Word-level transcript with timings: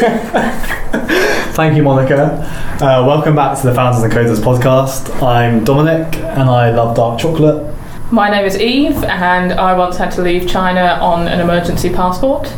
Thank 1.52 1.76
you, 1.76 1.82
Monica. 1.82 2.38
Uh, 2.80 3.04
welcome 3.06 3.36
back 3.36 3.60
to 3.60 3.66
the 3.66 3.74
Founders 3.74 4.02
and 4.02 4.10
Coders 4.10 4.38
podcast. 4.38 5.22
I'm 5.22 5.62
Dominic, 5.62 6.16
and 6.16 6.48
I 6.48 6.70
love 6.70 6.96
dark 6.96 7.20
chocolate. 7.20 7.70
My 8.10 8.30
name 8.30 8.46
is 8.46 8.58
Eve, 8.58 9.04
and 9.04 9.52
I 9.52 9.76
once 9.76 9.98
had 9.98 10.10
to 10.12 10.22
leave 10.22 10.48
China 10.48 10.98
on 11.02 11.28
an 11.28 11.38
emergency 11.38 11.90
passport. 11.90 12.50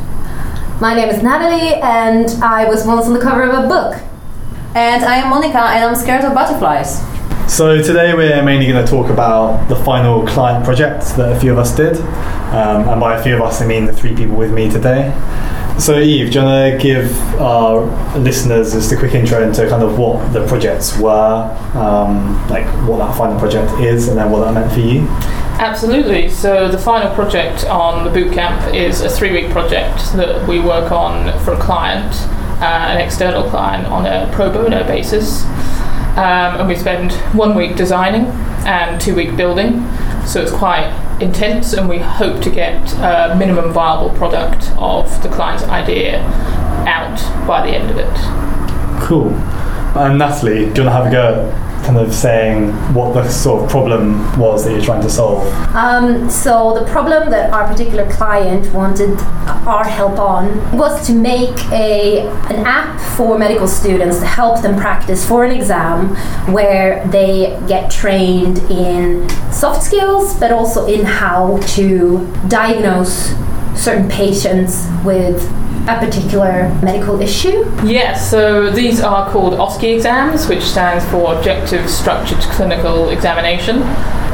My 0.80 0.94
name 0.94 1.08
is 1.08 1.20
Natalie, 1.20 1.80
and 1.82 2.28
I 2.44 2.68
was 2.68 2.86
once 2.86 3.06
on 3.06 3.12
the 3.12 3.20
cover 3.20 3.42
of 3.42 3.64
a 3.64 3.66
book. 3.66 4.00
And 4.76 5.02
I 5.04 5.16
am 5.16 5.30
Monica, 5.30 5.58
and 5.58 5.84
I'm 5.84 5.96
scared 5.96 6.24
of 6.24 6.34
butterflies. 6.34 7.00
So 7.52 7.82
today 7.82 8.14
we're 8.14 8.44
mainly 8.44 8.68
going 8.68 8.84
to 8.84 8.88
talk 8.88 9.10
about 9.10 9.68
the 9.68 9.74
final 9.74 10.24
client 10.28 10.64
project 10.64 11.16
that 11.16 11.36
a 11.36 11.40
few 11.40 11.50
of 11.50 11.58
us 11.58 11.74
did, 11.74 11.96
um, 11.96 12.88
and 12.88 13.00
by 13.00 13.18
a 13.18 13.22
few 13.22 13.34
of 13.34 13.42
us 13.42 13.60
I 13.60 13.66
mean 13.66 13.86
the 13.86 13.92
three 13.92 14.14
people 14.14 14.36
with 14.36 14.52
me 14.52 14.70
today. 14.70 15.12
So 15.78 15.98
Eve, 15.98 16.30
do 16.30 16.38
you 16.38 16.44
want 16.44 16.80
to 16.80 16.82
give 16.82 17.12
our 17.40 17.80
listeners 18.16 18.72
just 18.72 18.92
a 18.92 18.96
quick 18.96 19.14
intro 19.14 19.42
into 19.42 19.68
kind 19.68 19.82
of 19.82 19.98
what 19.98 20.32
the 20.32 20.46
projects 20.46 20.96
were, 20.98 21.58
um, 21.74 22.46
like 22.48 22.66
what 22.86 22.98
that 22.98 23.16
final 23.16 23.36
project 23.38 23.72
is, 23.80 24.06
and 24.06 24.16
then 24.16 24.30
what 24.30 24.40
that 24.40 24.52
meant 24.54 24.72
for 24.72 24.80
you? 24.80 25.08
Absolutely. 25.58 26.28
So 26.28 26.68
the 26.68 26.78
final 26.78 27.12
project 27.14 27.64
on 27.64 28.04
the 28.04 28.10
bootcamp 28.10 28.74
is 28.74 29.00
a 29.00 29.08
three-week 29.08 29.50
project 29.50 30.12
that 30.14 30.46
we 30.46 30.60
work 30.60 30.92
on 30.92 31.36
for 31.40 31.54
a 31.54 31.60
client, 31.60 32.14
uh, 32.60 32.90
an 32.90 32.98
external 33.00 33.48
client, 33.50 33.86
on 33.86 34.06
a 34.06 34.30
pro 34.32 34.52
bono 34.52 34.86
basis. 34.86 35.44
Um, 36.12 36.60
and 36.60 36.68
we 36.68 36.76
spend 36.76 37.12
one 37.34 37.54
week 37.54 37.74
designing 37.74 38.26
and 38.66 39.00
two 39.00 39.14
week 39.14 39.36
building. 39.36 39.80
So 40.26 40.40
it's 40.40 40.52
quite 40.52 40.90
intense, 41.20 41.72
and 41.72 41.88
we 41.88 41.98
hope 41.98 42.42
to 42.42 42.50
get 42.50 42.92
a 42.94 43.34
minimum 43.36 43.72
viable 43.72 44.10
product 44.16 44.70
of 44.78 45.22
the 45.22 45.28
client's 45.28 45.64
idea 45.64 46.22
out 46.86 47.18
by 47.46 47.66
the 47.66 47.76
end 47.76 47.90
of 47.90 47.98
it. 47.98 49.02
Cool. 49.02 49.30
And 49.94 50.18
Natalie, 50.18 50.70
do 50.72 50.82
you 50.82 50.88
want 50.88 50.88
to 50.88 50.90
have 50.90 51.06
a 51.06 51.10
go 51.10 51.71
kind 51.82 51.98
of 51.98 52.14
saying 52.14 52.70
what 52.94 53.14
the 53.14 53.28
sort 53.28 53.64
of 53.64 53.70
problem 53.70 54.20
was 54.38 54.64
that 54.64 54.72
you're 54.72 54.82
trying 54.82 55.02
to 55.02 55.10
solve? 55.10 55.46
Um, 55.74 56.30
so 56.30 56.78
the 56.78 56.84
problem 56.90 57.30
that 57.30 57.52
our 57.52 57.66
particular 57.66 58.10
client 58.10 58.72
wanted 58.72 59.18
our 59.66 59.84
help 59.84 60.18
on 60.18 60.76
was 60.76 61.06
to 61.06 61.12
make 61.12 61.56
a 61.70 62.26
an 62.50 62.64
app 62.66 63.00
for 63.16 63.38
medical 63.38 63.68
students 63.68 64.18
to 64.20 64.26
help 64.26 64.62
them 64.62 64.76
practice 64.78 65.26
for 65.26 65.44
an 65.44 65.50
exam 65.50 66.08
where 66.52 67.06
they 67.08 67.58
get 67.68 67.90
trained 67.90 68.58
in 68.70 69.28
soft 69.52 69.82
skills 69.82 70.38
but 70.38 70.52
also 70.52 70.86
in 70.86 71.04
how 71.04 71.58
to 71.66 72.26
diagnose 72.48 73.34
certain 73.74 74.08
patients 74.08 74.86
with 75.04 75.40
a 75.88 75.98
particular 75.98 76.68
medical 76.82 77.20
issue. 77.20 77.64
Yes, 77.84 78.30
so 78.30 78.70
these 78.70 79.00
are 79.00 79.28
called 79.30 79.54
OSCE 79.54 79.96
exams, 79.96 80.46
which 80.46 80.62
stands 80.62 81.04
for 81.10 81.34
Objective 81.34 81.90
Structured 81.90 82.38
Clinical 82.38 83.10
Examination. 83.10 83.82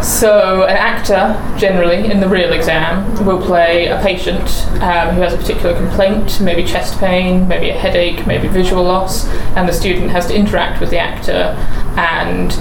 So, 0.03 0.65
an 0.65 0.77
actor, 0.77 1.35
generally, 1.59 2.11
in 2.11 2.21
the 2.21 2.29
real 2.29 2.53
exam, 2.53 3.25
will 3.25 3.45
play 3.45 3.89
a 3.89 4.01
patient 4.01 4.41
um, 4.81 5.15
who 5.15 5.23
has 5.23 5.33
a 5.33 5.37
particular 5.37 5.75
complaint, 5.77 6.41
maybe 6.41 6.63
chest 6.65 6.99
pain, 7.01 7.49
maybe 7.49 7.71
a 7.71 7.73
headache, 7.73 8.27
maybe 8.27 8.47
visual 8.47 8.85
loss, 8.85 9.27
and 9.57 9.69
the 9.69 9.73
student 9.73 10.11
has 10.11 10.27
to 10.27 10.37
interact 10.37 10.81
with 10.81 10.91
the 10.91 10.99
actor 10.99 11.57
and 11.99 12.53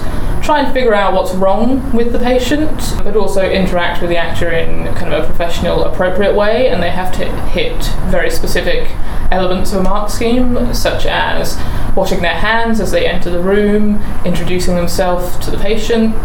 try 0.48 0.62
and 0.62 0.72
figure 0.72 0.94
out 0.94 1.12
what's 1.12 1.34
wrong 1.34 1.92
with 1.92 2.10
the 2.10 2.18
patient, 2.18 2.70
but 3.04 3.14
also 3.14 3.42
interact 3.42 4.00
with 4.00 4.08
the 4.08 4.16
actor 4.16 4.50
in 4.50 4.82
kind 4.94 5.12
of 5.12 5.22
a 5.22 5.26
professional, 5.26 5.84
appropriate 5.84 6.34
way, 6.34 6.70
and 6.70 6.82
they 6.82 6.88
have 6.88 7.14
to 7.14 7.26
hit 7.48 7.76
very 8.10 8.30
specific 8.30 8.90
elements 9.30 9.74
of 9.74 9.80
a 9.80 9.82
mark 9.82 10.08
scheme, 10.08 10.72
such 10.72 11.04
as 11.04 11.58
washing 11.94 12.22
their 12.22 12.36
hands 12.36 12.80
as 12.80 12.90
they 12.90 13.06
enter 13.06 13.28
the 13.28 13.42
room, 13.42 14.02
introducing 14.24 14.74
themselves 14.74 15.36
to 15.44 15.50
the 15.50 15.58
patient, 15.58 16.16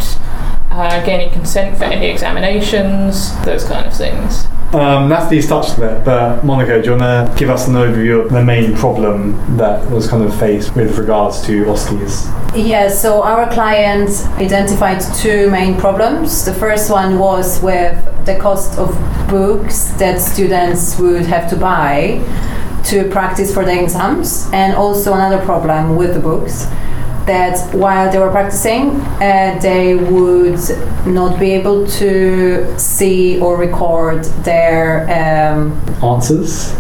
uh, 0.71 1.05
gaining 1.05 1.29
consent 1.33 1.77
for 1.77 1.83
any 1.83 2.05
examinations, 2.05 3.37
those 3.43 3.65
kind 3.65 3.85
of 3.85 3.93
things. 3.93 4.45
Um, 4.73 5.07
Natalie's 5.07 5.47
touched 5.47 5.77
on 5.77 5.83
it, 5.83 6.03
but 6.03 6.43
Monica, 6.43 6.81
do 6.81 6.89
you 6.89 6.97
want 6.97 7.29
to 7.29 7.39
give 7.39 7.51
us 7.51 7.67
an 7.67 7.75
overview 7.75 8.25
of 8.25 8.31
the 8.31 8.43
main 8.43 8.75
problem 8.75 9.57
that 9.57 9.87
was 9.91 10.07
kind 10.07 10.23
of 10.23 10.37
faced 10.39 10.75
with 10.75 10.97
regards 10.97 11.45
to 11.45 11.65
OSCEs? 11.65 12.55
Yes, 12.55 12.99
so 12.99 13.21
our 13.21 13.47
client 13.53 14.09
identified 14.37 14.99
two 15.15 15.51
main 15.51 15.77
problems. 15.77 16.43
The 16.43 16.55
first 16.55 16.89
one 16.89 17.19
was 17.19 17.61
with 17.61 18.03
the 18.25 18.35
cost 18.39 18.79
of 18.79 18.89
books 19.29 19.89
that 19.99 20.19
students 20.19 20.97
would 20.97 21.27
have 21.27 21.47
to 21.51 21.55
buy 21.55 22.23
to 22.85 23.07
practice 23.11 23.53
for 23.53 23.63
the 23.63 23.79
exams, 23.79 24.49
and 24.53 24.75
also 24.75 25.13
another 25.13 25.45
problem 25.45 25.95
with 25.95 26.15
the 26.15 26.19
books 26.19 26.65
that 27.25 27.73
while 27.73 28.11
they 28.11 28.19
were 28.19 28.31
practicing, 28.31 28.91
uh, 29.21 29.57
they 29.61 29.95
would 29.95 30.59
not 31.05 31.39
be 31.39 31.51
able 31.51 31.87
to 31.87 32.77
see 32.79 33.39
or 33.39 33.57
record 33.57 34.23
their. 34.43 35.03
Um, 35.09 35.71
Answers? 36.03 36.75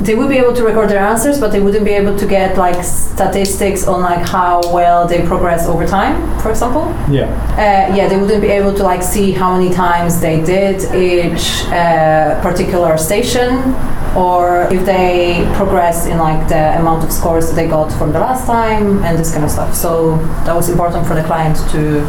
they 0.00 0.14
would 0.14 0.28
be 0.28 0.38
able 0.38 0.52
to 0.54 0.62
record 0.62 0.88
their 0.88 1.00
answers, 1.00 1.40
but 1.40 1.50
they 1.50 1.60
wouldn't 1.60 1.84
be 1.84 1.90
able 1.90 2.16
to 2.16 2.26
get 2.26 2.56
like 2.56 2.84
statistics 2.84 3.86
on 3.86 4.00
like 4.00 4.24
how 4.26 4.60
well 4.72 5.08
they 5.08 5.26
progress 5.26 5.66
over 5.66 5.86
time, 5.86 6.16
for 6.40 6.50
example. 6.50 6.84
Yeah. 7.10 7.26
Uh, 7.54 7.94
yeah, 7.94 8.08
they 8.08 8.16
wouldn't 8.16 8.40
be 8.40 8.48
able 8.48 8.72
to 8.74 8.82
like 8.84 9.02
see 9.02 9.32
how 9.32 9.56
many 9.56 9.74
times 9.74 10.20
they 10.20 10.40
did 10.44 10.82
each 10.94 11.64
uh, 11.66 12.40
particular 12.42 12.96
station, 12.96 13.74
or 14.16 14.68
if 14.72 14.84
they 14.84 15.48
progress 15.54 16.06
in 16.06 16.18
like 16.18 16.48
the 16.48 16.78
amount 16.78 17.04
of 17.04 17.12
scores 17.12 17.48
that 17.48 17.54
they 17.54 17.68
got 17.68 17.92
from 17.92 18.12
the 18.12 18.20
last 18.20 18.46
time, 18.46 19.02
and 19.04 19.18
this 19.18 19.32
kind 19.32 19.44
of 19.44 19.50
stuff. 19.50 19.74
So 19.74 20.16
that 20.44 20.54
was 20.54 20.68
important 20.68 21.06
for 21.06 21.14
the 21.14 21.24
client 21.24 21.56
to 21.72 22.00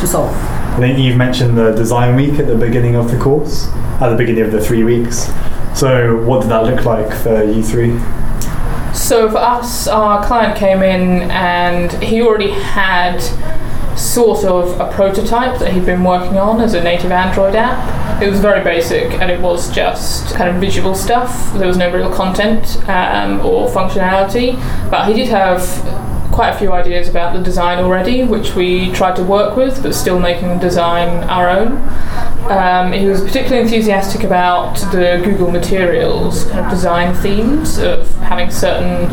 to 0.00 0.06
solve. 0.06 0.34
I 0.70 0.76
think 0.78 0.98
you've 0.98 1.16
mentioned 1.16 1.58
the 1.58 1.72
design 1.72 2.16
week 2.16 2.38
at 2.38 2.46
the 2.46 2.54
beginning 2.54 2.94
of 2.94 3.10
the 3.10 3.18
course, 3.18 3.68
at 4.00 4.10
the 4.10 4.16
beginning 4.16 4.44
of 4.44 4.52
the 4.52 4.60
three 4.60 4.84
weeks. 4.84 5.28
So, 5.74 6.22
what 6.24 6.42
did 6.42 6.50
that 6.50 6.64
look 6.64 6.84
like 6.84 7.12
for 7.22 7.44
you 7.44 7.62
three? 7.62 7.98
So 8.94 9.30
for 9.30 9.38
us, 9.38 9.86
our 9.88 10.24
client 10.24 10.58
came 10.58 10.82
in 10.82 11.30
and 11.30 11.92
he 12.02 12.22
already 12.22 12.50
had 12.50 13.18
sort 14.00 14.44
of 14.44 14.80
a 14.80 14.90
prototype 14.92 15.58
that 15.58 15.72
he'd 15.72 15.86
been 15.86 16.02
working 16.02 16.38
on 16.38 16.60
as 16.60 16.74
a 16.74 16.82
native 16.82 17.12
Android 17.12 17.54
app. 17.54 18.22
It 18.22 18.30
was 18.30 18.40
very 18.40 18.62
basic 18.64 19.12
and 19.12 19.30
it 19.30 19.40
was 19.40 19.70
just 19.72 20.34
kind 20.34 20.50
of 20.50 20.60
visual 20.60 20.94
stuff. 20.94 21.52
There 21.54 21.68
was 21.68 21.76
no 21.76 21.92
real 21.92 22.12
content 22.12 22.76
um, 22.88 23.40
or 23.40 23.68
functionality, 23.68 24.54
but 24.90 25.08
he 25.08 25.14
did 25.14 25.28
have 25.28 25.60
quite 26.32 26.50
a 26.50 26.58
few 26.58 26.72
ideas 26.72 27.08
about 27.08 27.36
the 27.36 27.42
design 27.42 27.78
already, 27.78 28.22
which 28.24 28.54
we 28.54 28.90
tried 28.92 29.16
to 29.16 29.22
work 29.22 29.56
with, 29.56 29.82
but 29.82 29.94
still 29.94 30.18
making 30.18 30.48
the 30.48 30.56
design 30.56 31.24
our 31.24 31.50
own. 31.50 31.76
Um, 32.50 32.92
he 32.92 33.06
was 33.06 33.20
particularly 33.20 33.62
enthusiastic 33.62 34.22
about 34.24 34.76
the 34.92 35.20
Google 35.24 35.50
Materials 35.50 36.44
kind 36.44 36.60
of 36.60 36.70
design 36.70 37.14
themes 37.14 37.78
of 37.78 38.08
having 38.16 38.50
certain 38.50 39.10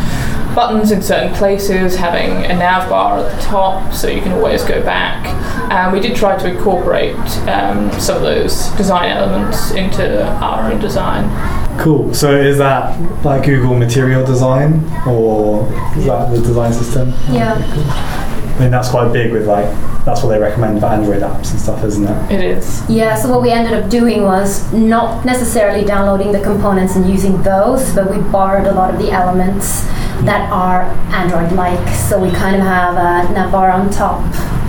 buttons 0.57 0.89
in 0.89 1.03
certain 1.03 1.31
places, 1.35 1.95
having 1.95 2.31
a 2.45 2.55
nav 2.57 2.89
bar 2.89 3.19
at 3.19 3.31
the 3.31 3.41
top 3.43 3.93
so 3.93 4.07
you 4.07 4.19
can 4.21 4.31
always 4.31 4.63
go 4.63 4.81
back. 4.81 5.23
And 5.71 5.93
we 5.93 5.99
did 5.99 6.17
try 6.17 6.35
to 6.35 6.49
incorporate 6.49 7.15
um, 7.47 7.91
some 7.99 8.15
of 8.17 8.23
those 8.23 8.69
design 8.71 9.11
elements 9.11 9.69
into 9.71 10.25
our 10.41 10.71
own 10.71 10.81
design. 10.81 11.29
Cool. 11.79 12.11
So, 12.11 12.35
is 12.35 12.57
that 12.57 12.99
like 13.23 13.45
Google 13.45 13.75
Material 13.77 14.25
Design, 14.25 14.83
or 15.07 15.71
is 15.95 16.05
that 16.05 16.31
the 16.31 16.41
design 16.41 16.73
system? 16.73 17.09
Yeah. 17.29 17.53
I 18.57 18.59
mean, 18.59 18.71
that's 18.71 18.89
quite 18.89 19.13
big 19.13 19.31
with 19.31 19.45
like, 19.45 19.67
that's 20.05 20.23
what 20.23 20.29
they 20.29 20.39
recommend 20.39 20.79
for 20.79 20.87
Android 20.87 21.21
apps 21.21 21.51
and 21.51 21.59
stuff, 21.59 21.83
isn't 21.83 22.07
it? 22.07 22.31
It 22.31 22.43
is. 22.43 22.89
Yeah, 22.89 23.13
so 23.13 23.29
what 23.29 23.43
we 23.43 23.51
ended 23.51 23.73
up 23.73 23.91
doing 23.91 24.23
was 24.23 24.73
not 24.73 25.23
necessarily 25.23 25.85
downloading 25.85 26.31
the 26.31 26.41
components 26.41 26.95
and 26.95 27.07
using 27.07 27.39
those, 27.43 27.93
but 27.93 28.09
we 28.09 28.17
borrowed 28.31 28.65
a 28.65 28.71
lot 28.73 28.91
of 28.91 28.99
the 28.99 29.11
elements 29.11 29.85
that 30.25 30.51
are 30.51 30.83
Android 31.13 31.51
like. 31.53 31.95
So 31.95 32.19
we 32.19 32.31
kind 32.31 32.55
of 32.55 32.61
have 32.61 32.95
a 32.95 33.33
navbar 33.33 33.73
on 33.73 33.89
top 33.89 34.21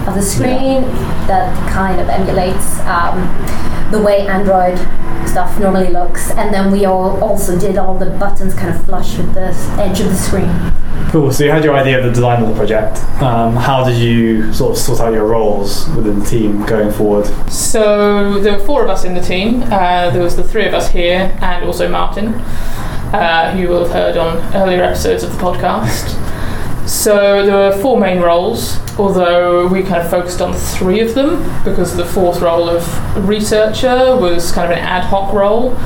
of 0.06 0.14
the 0.14 0.22
screen 0.22 0.82
that 1.26 1.52
kind 1.72 2.00
of 2.00 2.08
emulates 2.08 2.78
um, 2.80 3.18
the 3.90 4.02
way 4.02 4.26
Android 4.26 4.78
stuff 5.28 5.58
normally 5.58 5.90
looks. 5.90 6.30
And 6.32 6.52
then 6.52 6.70
we 6.70 6.84
all 6.84 7.22
also 7.22 7.58
did 7.58 7.76
all 7.76 7.98
the 7.98 8.10
buttons 8.10 8.54
kind 8.54 8.74
of 8.74 8.84
flush 8.84 9.16
with 9.18 9.34
the 9.34 9.54
edge 9.80 10.00
of 10.00 10.08
the 10.08 10.16
screen. 10.16 10.72
Cool. 11.10 11.32
So, 11.32 11.44
you 11.44 11.50
had 11.50 11.64
your 11.64 11.74
idea 11.74 11.98
of 11.98 12.04
the 12.04 12.10
design 12.10 12.42
of 12.42 12.48
the 12.50 12.54
project. 12.54 12.98
Um, 13.22 13.56
how 13.56 13.82
did 13.82 13.96
you 13.96 14.52
sort 14.52 14.72
of 14.72 14.78
sort 14.78 15.00
out 15.00 15.12
your 15.14 15.26
roles 15.26 15.88
within 15.90 16.18
the 16.18 16.26
team 16.26 16.66
going 16.66 16.92
forward? 16.92 17.26
So 17.50 18.38
there 18.40 18.58
were 18.58 18.64
four 18.64 18.84
of 18.84 18.90
us 18.90 19.04
in 19.04 19.14
the 19.14 19.22
team. 19.22 19.62
Uh, 19.62 20.10
there 20.10 20.22
was 20.22 20.36
the 20.36 20.42
three 20.44 20.66
of 20.66 20.74
us 20.74 20.90
here, 20.90 21.34
and 21.40 21.64
also 21.64 21.88
Martin, 21.88 22.34
uh, 23.12 23.52
who 23.52 23.60
you 23.60 23.68
will 23.68 23.84
have 23.84 23.92
heard 23.92 24.16
on 24.16 24.38
earlier 24.54 24.82
episodes 24.82 25.22
of 25.22 25.32
the 25.32 25.38
podcast. 25.38 26.16
So 26.88 27.44
there 27.44 27.54
were 27.54 27.82
four 27.82 28.00
main 28.00 28.20
roles, 28.20 28.78
although 28.98 29.66
we 29.66 29.82
kind 29.82 30.02
of 30.02 30.10
focused 30.10 30.40
on 30.40 30.54
three 30.54 31.00
of 31.00 31.14
them 31.14 31.42
because 31.62 31.94
the 31.94 32.04
fourth 32.04 32.40
role 32.40 32.68
of 32.68 33.28
researcher 33.28 34.16
was 34.16 34.50
kind 34.52 34.72
of 34.72 34.78
an 34.78 34.84
ad 34.84 35.04
hoc 35.04 35.34
role. 35.34 35.76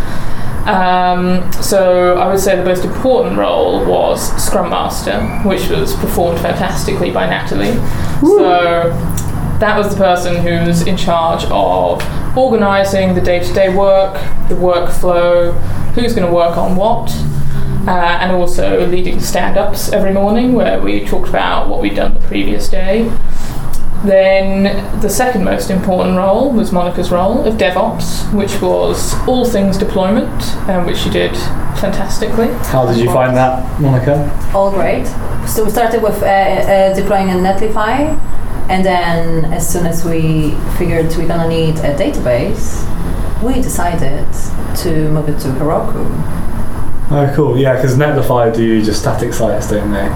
Um, 0.68 1.52
so 1.54 2.16
I 2.18 2.28
would 2.28 2.38
say 2.38 2.54
the 2.54 2.64
most 2.64 2.84
important 2.84 3.36
role 3.36 3.84
was 3.84 4.20
Scrum 4.40 4.70
Master, 4.70 5.20
which 5.44 5.68
was 5.68 5.94
performed 5.96 6.38
fantastically 6.38 7.10
by 7.10 7.26
Natalie. 7.26 7.74
So 8.20 8.90
that 9.58 9.76
was 9.76 9.90
the 9.90 9.96
person 9.96 10.36
who's 10.36 10.86
in 10.86 10.96
charge 10.96 11.44
of 11.46 12.00
organising 12.36 13.14
the 13.14 13.20
day-to-day 13.20 13.74
work, 13.74 14.14
the 14.48 14.54
workflow, 14.54 15.52
who's 15.94 16.14
going 16.14 16.26
to 16.26 16.32
work 16.32 16.56
on 16.56 16.76
what, 16.76 17.10
uh, 17.86 18.18
and 18.20 18.32
also 18.32 18.86
leading 18.86 19.20
stand-ups 19.20 19.92
every 19.92 20.12
morning 20.12 20.52
where 20.52 20.80
we 20.80 21.04
talked 21.04 21.28
about 21.28 21.68
what 21.68 21.80
we'd 21.80 21.96
done 21.96 22.14
the 22.14 22.20
previous 22.20 22.68
day. 22.68 23.10
Then 24.04 25.00
the 25.00 25.08
second 25.08 25.44
most 25.44 25.70
important 25.70 26.16
role 26.16 26.50
was 26.50 26.72
Monica's 26.72 27.12
role 27.12 27.44
of 27.44 27.54
DevOps, 27.54 28.34
which 28.34 28.60
was 28.60 29.14
all 29.28 29.44
things 29.44 29.78
deployment, 29.78 30.42
um, 30.68 30.86
which 30.86 30.96
she 30.96 31.10
did 31.10 31.36
fantastically. 31.78 32.48
How 32.64 32.84
did 32.86 32.98
you 32.98 33.06
find 33.06 33.36
that, 33.36 33.80
Monica? 33.80 34.28
All 34.54 34.72
great. 34.72 35.06
So 35.46 35.64
we 35.64 35.70
started 35.70 36.02
with 36.02 36.20
uh, 36.22 36.26
uh, 36.26 36.94
deploying 36.94 37.28
in 37.28 37.38
Netlify, 37.38 38.18
and 38.68 38.84
then 38.84 39.44
as 39.52 39.68
soon 39.68 39.86
as 39.86 40.04
we 40.04 40.52
figured 40.78 41.06
we're 41.16 41.28
gonna 41.28 41.48
need 41.48 41.76
a 41.78 41.94
database, 41.96 42.82
we 43.42 43.54
decided 43.54 44.26
to 44.76 45.10
move 45.10 45.28
it 45.28 45.38
to 45.40 45.48
Heroku. 45.48 46.06
Oh, 47.14 47.30
cool. 47.34 47.58
Yeah, 47.58 47.74
because 47.74 47.96
Netlify 47.96 48.54
do 48.54 48.82
just 48.82 49.00
static 49.00 49.34
sites, 49.34 49.68
don't 49.70 49.90
they? 49.90 50.08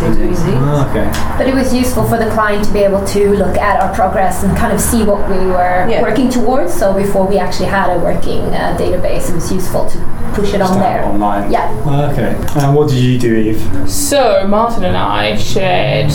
They 0.00 0.12
do 0.14 0.20
indeed. 0.24 0.36
Oh, 0.58 0.86
okay. 0.90 1.10
But 1.38 1.48
it 1.48 1.54
was 1.54 1.72
useful 1.72 2.04
for 2.06 2.18
the 2.18 2.28
client 2.30 2.66
to 2.66 2.72
be 2.74 2.80
able 2.80 3.02
to 3.06 3.30
look 3.36 3.56
at 3.56 3.80
our 3.80 3.94
progress 3.94 4.42
and 4.44 4.54
kind 4.54 4.70
of 4.74 4.78
see 4.78 5.02
what 5.04 5.26
we 5.30 5.38
were 5.46 5.86
Yeah. 5.88 6.02
working 6.02 6.28
towards. 6.28 6.74
So 6.74 6.92
before 6.92 7.26
we 7.26 7.38
actually 7.38 7.68
had 7.70 7.88
a 7.96 7.98
working 8.00 8.42
uh, 8.52 8.76
database, 8.78 9.30
it 9.30 9.34
was 9.34 9.50
useful 9.50 9.88
to 9.88 9.98
push 10.34 10.52
it 10.52 10.58
Just 10.58 10.72
on 10.74 10.78
to 10.80 10.84
have 10.84 11.02
there. 11.04 11.04
Online. 11.10 11.50
Yeah. 11.50 11.82
Oh, 11.86 12.10
okay. 12.12 12.36
And 12.60 12.74
what 12.76 12.90
did 12.90 12.98
you 12.98 13.18
do, 13.18 13.34
Eve? 13.34 13.88
So 13.90 14.46
Martin 14.46 14.84
and 14.84 14.96
I 14.98 15.36
shared 15.36 16.12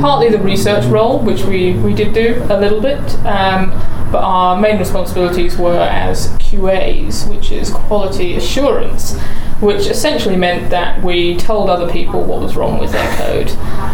partly 0.00 0.28
the 0.30 0.38
research 0.38 0.84
role, 0.86 1.18
which 1.18 1.42
we, 1.44 1.74
we 1.74 1.94
did 1.94 2.12
do 2.14 2.44
a 2.50 2.58
little 2.58 2.80
bit, 2.80 2.98
um, 3.26 3.70
but 4.12 4.22
our 4.22 4.60
main 4.60 4.78
responsibilities 4.78 5.56
were 5.56 5.78
as 5.80 6.28
QAs, 6.38 7.28
which 7.28 7.50
is 7.50 7.70
quality 7.70 8.36
assurance, 8.36 9.18
which 9.60 9.86
essentially 9.86 10.36
meant 10.36 10.70
that 10.70 11.02
we 11.02 11.36
told 11.36 11.70
other 11.70 11.90
people 11.90 12.22
what 12.24 12.40
was 12.40 12.56
wrong 12.56 12.78
with 12.78 12.92
their 12.92 13.16
code, 13.16 13.48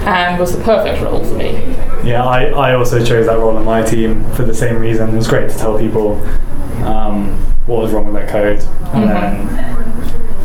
and 0.07 0.39
was 0.41 0.57
the 0.57 0.63
perfect 0.65 1.03
role 1.03 1.23
for 1.25 1.35
me. 1.35 1.53
Yeah, 2.05 2.25
I, 2.25 2.47
I 2.47 2.75
also 2.75 3.05
chose 3.05 3.27
that 3.27 3.39
role 3.39 3.57
in 3.59 3.65
my 3.65 3.83
team 3.83 4.29
for 4.33 4.43
the 4.45 4.55
same 4.55 4.79
reason. 4.79 5.11
It 5.11 5.17
was 5.17 5.29
great 5.29 5.51
to 5.51 5.57
tell 5.57 5.79
people 5.79 6.15
um, 6.85 7.37
what 7.67 7.83
was 7.83 7.93
wrong 7.93 8.07
with 8.07 8.15
their 8.15 8.29
code 8.29 8.61
and 8.95 9.05
Mhm. 9.05 9.09
then 9.09 9.88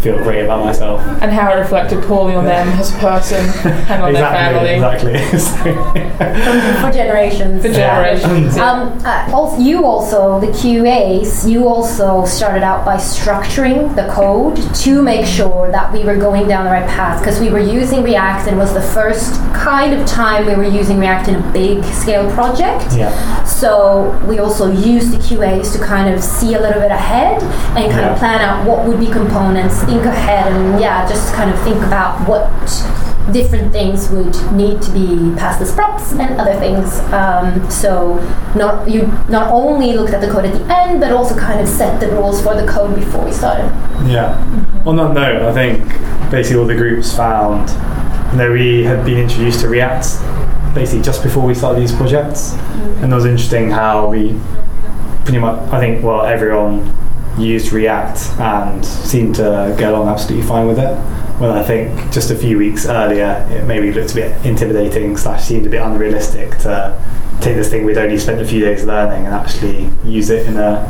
feel 0.04 0.18
great 0.18 0.44
about 0.44 0.66
myself. 0.66 1.02
And 1.22 1.32
how 1.32 1.52
it 1.54 1.56
reflected 1.56 2.04
poorly 2.04 2.36
on 2.36 2.44
them 2.46 2.68
as 2.80 2.94
a 2.94 2.98
person 2.98 3.46
and 3.90 4.04
on 4.04 4.14
their 4.14 4.30
family. 4.30 4.72
exactly, 4.72 5.14
exactly. 5.14 5.74
For 6.82 6.92
generations. 6.92 7.62
For 7.62 7.72
generations. 7.72 8.58
yeah. 8.58 8.72
Um, 8.72 9.00
uh, 9.06 9.32
also, 9.34 9.62
you 9.62 9.86
also, 9.86 10.40
the 10.40 10.48
QAs, 10.48 11.50
you 11.50 11.68
also 11.68 12.26
started 12.26 12.64
out 12.64 12.84
by 12.84 12.98
structuring 12.98 13.96
the 13.96 14.08
code 14.12 14.58
to 14.76 15.02
make 15.02 15.26
sure 15.26 15.72
that 15.72 15.92
we 15.94 16.04
were 16.04 16.18
going 16.18 16.48
down 16.48 16.66
the 16.66 16.72
right 16.72 16.88
path 16.90 17.22
because 17.22 17.40
we 17.40 17.50
were 17.50 17.60
using 17.60 18.04
React 18.04 18.48
and 18.50 18.58
it 18.58 18.60
was 18.60 18.74
the 18.74 18.82
first 18.82 19.36
kind 19.54 19.94
of 19.94 20.06
time 20.06 20.46
we 20.46 20.56
were 20.56 20.64
using 20.64 21.00
React 21.00 21.30
in 21.30 21.36
a 21.36 21.52
big 21.54 21.84
scale 21.86 22.30
project. 22.34 22.94
yeah, 22.96 23.43
So 23.64 24.12
we 24.28 24.40
also 24.40 24.70
use 24.70 25.10
the 25.10 25.16
QAs 25.16 25.72
to 25.72 25.80
kind 25.80 26.14
of 26.14 26.22
see 26.22 26.54
a 26.56 26.60
little 26.60 26.82
bit 26.82 26.92
ahead 26.92 27.42
and 27.78 27.90
kind 27.90 28.02
Yeah. 28.02 28.12
of 28.12 28.20
plan 28.20 28.42
out 28.42 28.68
what 28.68 28.86
would 28.86 29.00
be 29.00 29.08
components, 29.08 29.82
think 29.84 30.04
ahead, 30.04 30.52
and 30.52 30.82
yeah, 30.82 31.08
just 31.08 31.34
kind 31.34 31.50
of 31.50 31.58
think 31.62 31.82
about 31.82 32.28
what 32.28 32.50
different 33.32 33.72
things 33.72 34.10
would 34.10 34.36
need 34.52 34.82
to 34.82 34.92
be 34.92 35.34
passed 35.38 35.62
as 35.62 35.72
props 35.72 36.12
and 36.12 36.38
other 36.42 36.56
things. 36.56 37.00
Um, 37.14 37.48
so 37.72 38.20
not 38.54 38.86
you 38.90 39.04
not 39.30 39.48
only 39.50 39.94
looked 39.94 40.12
at 40.14 40.20
the 40.20 40.28
code 40.30 40.44
at 40.44 40.54
the 40.60 40.66
end, 40.82 41.00
but 41.00 41.14
also 41.14 41.34
kind 41.34 41.62
of 41.62 41.68
set 41.70 42.02
the 42.02 42.10
rules 42.10 42.42
for 42.44 42.54
the 42.60 42.68
code 42.68 42.94
before 42.96 43.24
we 43.24 43.32
started. 43.32 43.72
yeah. 44.06 44.36
On 44.86 44.98
that 44.98 45.14
note, 45.14 45.42
I 45.42 45.54
think 45.54 45.88
basically 46.30 46.60
all 46.60 46.68
the 46.68 46.76
groups 46.76 47.16
found, 47.16 47.70
you 48.34 48.38
know, 48.40 48.52
we 48.52 48.84
had 48.84 49.06
been 49.06 49.20
introduced 49.20 49.62
to 49.62 49.70
React 49.70 50.06
basically 50.74 51.04
just 51.04 51.24
before 51.24 51.46
we 51.46 51.54
started 51.54 51.82
these 51.82 51.94
projects, 51.94 52.54
and 53.02 53.12
it 53.12 53.16
was 53.16 53.26
interesting 53.26 53.70
how 53.70 54.08
we 54.08 54.40
pretty 55.24 55.40
much, 55.40 55.60
I 55.72 55.80
think, 55.80 56.04
well, 56.04 56.26
everyone 56.26 56.96
used 57.38 57.72
React 57.72 58.40
and 58.40 58.86
seemed 58.86 59.36
to 59.36 59.76
get 59.78 59.92
along 59.92 60.08
absolutely 60.08 60.48
fine 60.48 60.68
with 60.68 60.78
it. 60.78 60.94
Well, 61.40 61.54
I 61.54 61.64
think 61.64 62.12
just 62.12 62.30
a 62.30 62.36
few 62.36 62.58
weeks 62.58 62.86
earlier, 62.86 63.48
it 63.50 63.66
maybe 63.66 63.92
looked 63.92 64.12
a 64.12 64.16
bit 64.16 64.46
intimidating 64.46 65.18
slash 65.18 65.44
seemed 65.46 65.66
a 65.66 65.70
bit 65.70 65.82
unrealistic 65.82 66.58
to 66.60 67.02
take 67.42 67.56
this 67.56 67.70
thing 67.70 67.86
we'd 67.86 67.98
only 67.98 68.18
spent 68.20 68.40
a 68.40 68.46
few 68.46 68.60
days 68.60 68.86
learning 68.86 69.26
and 69.26 69.34
actually 69.34 69.90
use 70.04 70.30
it 70.30 70.46
in 70.48 70.58
a, 70.58 70.86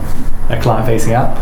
a 0.49 0.61
client-facing 0.61 1.13
app. 1.13 1.35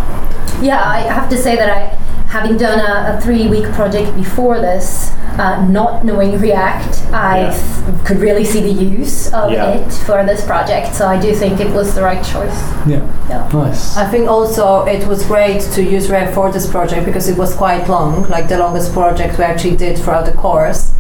Yeah, 0.62 0.84
I 0.84 1.00
have 1.00 1.30
to 1.30 1.38
say 1.38 1.56
that 1.56 1.70
I, 1.70 1.96
having 2.28 2.58
done 2.58 2.80
a, 2.80 3.18
a 3.18 3.22
three-week 3.22 3.72
project 3.74 4.16
before 4.16 4.60
this, 4.62 5.12
uh, 5.40 5.66
not 5.70 6.04
knowing 6.06 6.38
React, 6.40 7.02
I 7.14 7.40
Yeah. 7.40 7.50
th- 7.52 8.06
could 8.06 8.20
really 8.20 8.46
see 8.46 8.62
the 8.62 8.72
use 9.02 9.32
of 9.34 9.52
Yeah. 9.52 9.68
it 9.76 9.92
for 10.06 10.24
this 10.26 10.44
project. 10.46 10.94
So 10.96 11.08
I 11.08 11.18
do 11.18 11.34
think 11.34 11.60
it 11.60 11.72
was 11.74 11.94
the 11.94 12.04
right 12.04 12.24
choice. 12.24 12.60
Yeah, 12.86 13.00
Yeah. 13.30 13.48
nice. 13.54 13.98
I 13.98 14.06
think 14.06 14.30
also 14.30 14.84
it 14.86 15.08
was 15.08 15.24
great 15.26 15.62
to 15.76 15.82
use 15.84 16.10
React 16.10 16.34
for 16.34 16.52
this 16.52 16.68
project 16.68 17.06
because 17.06 17.28
it 17.30 17.38
was 17.38 17.54
quite 17.54 17.88
long, 17.90 18.26
like 18.30 18.48
the 18.48 18.58
longest 18.58 18.94
project 18.94 19.38
we 19.38 19.44
actually 19.46 19.76
did 19.78 19.98
throughout 19.98 20.26
the 20.26 20.34
course. 20.34 20.92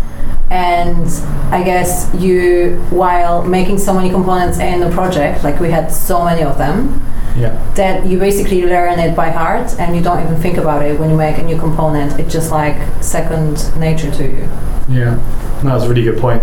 And 0.50 1.08
I 1.52 1.64
guess 1.64 2.08
you, 2.14 2.82
while 2.90 3.42
making 3.44 3.78
so 3.80 3.94
many 3.94 4.10
components 4.10 4.58
in 4.60 4.82
the 4.82 4.90
project, 4.90 5.44
like 5.44 5.60
we 5.62 5.72
had 5.72 5.92
so 5.92 6.26
many 6.26 6.44
of 6.44 6.58
them, 6.58 7.02
Yeah, 7.36 7.74
that 7.76 8.06
you 8.06 8.20
basically 8.20 8.64
learn 8.66 9.00
it 9.00 9.16
by 9.16 9.30
heart 9.30 9.74
and 9.80 9.96
you 9.96 10.02
don't 10.02 10.22
even 10.24 10.36
think 10.42 10.58
about 10.58 10.84
it 10.86 11.00
when 11.00 11.10
you 11.10 11.16
make 11.16 11.38
a 11.38 11.44
new 11.44 11.58
component. 11.58 12.20
It's 12.20 12.34
just 12.34 12.52
like 12.52 12.76
second 13.04 13.56
nature 13.80 14.12
to 14.12 14.24
you. 14.24 14.50
yeah. 14.90 15.38
That 15.64 15.76
was 15.76 15.84
a 15.84 15.90
really 15.90 16.02
good 16.04 16.18
point. 16.20 16.42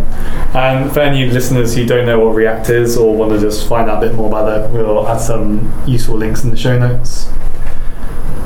And 0.54 0.92
for 0.92 1.00
any 1.00 1.26
listeners 1.26 1.74
who 1.74 1.84
don't 1.84 2.06
know 2.06 2.20
what 2.20 2.36
React 2.36 2.70
is 2.70 2.96
or 2.96 3.16
want 3.16 3.32
to 3.32 3.40
just 3.40 3.68
find 3.68 3.90
out 3.90 4.00
a 4.00 4.06
bit 4.06 4.14
more 4.14 4.28
about 4.28 4.46
it, 4.66 4.70
we'll 4.70 5.08
add 5.08 5.20
some 5.20 5.72
useful 5.88 6.16
links 6.16 6.44
in 6.44 6.50
the 6.50 6.56
show 6.56 6.78
notes. 6.78 7.28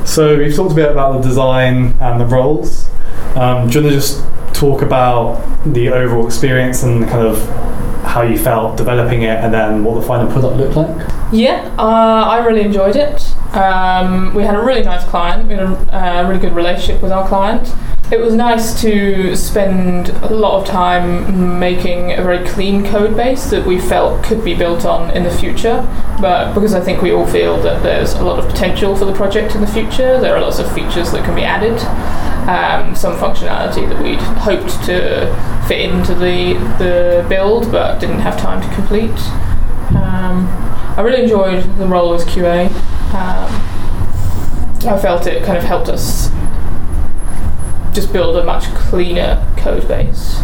So 0.03 0.35
we've 0.37 0.55
talked 0.55 0.71
a 0.71 0.75
bit 0.75 0.91
about 0.91 1.21
the 1.21 1.27
design 1.27 1.95
and 2.01 2.19
the 2.19 2.25
roles. 2.25 2.89
Um, 3.35 3.69
do 3.69 3.79
you 3.79 3.83
want 3.83 3.93
to 3.93 3.99
just 3.99 4.23
talk 4.55 4.81
about 4.81 5.41
the 5.63 5.89
overall 5.89 6.25
experience 6.25 6.81
and 6.81 7.07
kind 7.07 7.25
of 7.25 7.37
how 8.03 8.23
you 8.23 8.37
felt 8.37 8.75
developing 8.75 9.21
it 9.21 9.37
and 9.43 9.53
then 9.53 9.83
what 9.83 9.99
the 9.99 10.05
final 10.05 10.25
product 10.31 10.57
looked 10.57 10.75
like? 10.75 11.22
Yeah, 11.31 11.73
uh, 11.79 12.25
I 12.27 12.45
really 12.45 12.61
enjoyed 12.61 12.95
it. 12.95 13.35
Um, 13.55 14.33
we 14.33 14.43
had 14.43 14.55
a 14.55 14.61
really 14.61 14.83
nice 14.83 15.03
client. 15.05 15.47
We 15.47 15.55
had 15.55 15.63
a 15.63 15.95
uh, 15.95 16.27
really 16.27 16.39
good 16.39 16.53
relationship 16.53 17.01
with 17.01 17.11
our 17.11 17.27
client. 17.27 17.73
It 18.11 18.19
was 18.19 18.35
nice 18.35 18.79
to 18.81 19.35
spend 19.35 20.09
a 20.09 20.33
lot 20.33 20.61
of 20.61 20.67
time 20.67 21.57
making 21.57 22.11
a 22.11 22.21
very 22.21 22.45
clean 22.47 22.85
code 22.85 23.15
base 23.15 23.49
that 23.49 23.65
we 23.65 23.79
felt 23.79 24.23
could 24.23 24.43
be 24.43 24.53
built 24.53 24.85
on 24.85 25.09
in 25.17 25.23
the 25.23 25.31
future. 25.31 25.81
But 26.21 26.53
because 26.53 26.75
I 26.75 26.81
think 26.81 27.01
we 27.01 27.11
all 27.11 27.25
feel 27.25 27.59
that 27.61 27.81
there's 27.81 28.13
a 28.13 28.23
lot 28.23 28.37
of 28.37 28.47
potential 28.47 28.95
for 28.95 29.05
the 29.05 29.13
project 29.13 29.55
in 29.55 29.61
the 29.61 29.67
future, 29.67 30.19
there 30.19 30.35
are 30.35 30.41
lots 30.41 30.59
of 30.59 30.71
features 30.75 31.11
that 31.11 31.25
can 31.25 31.33
be 31.33 31.43
added. 31.43 31.79
Um, 32.47 32.93
some 32.95 33.15
functionality 33.15 33.89
that 33.89 34.03
we'd 34.03 34.19
hoped 34.19 34.83
to 34.85 35.65
fit 35.67 35.79
into 35.79 36.13
the 36.13 36.53
the 36.77 37.25
build, 37.29 37.71
but 37.71 37.99
didn't 37.99 38.19
have 38.19 38.37
time 38.37 38.61
to 38.61 38.75
complete. 38.75 39.17
Um, 39.95 40.62
I 40.95 41.01
really 41.01 41.23
enjoyed 41.23 41.63
the 41.77 41.87
role 41.87 42.13
as 42.13 42.23
QA. 42.23 42.67
Um, 43.13 43.49
I 44.87 44.99
felt 45.01 45.25
it 45.25 45.43
kind 45.43 45.57
of 45.57 45.63
helped 45.63 45.89
us 45.89 46.29
just 47.95 48.13
build 48.13 48.37
a 48.37 48.43
much 48.43 48.65
cleaner 48.75 49.43
code 49.57 49.87
base. 49.87 50.37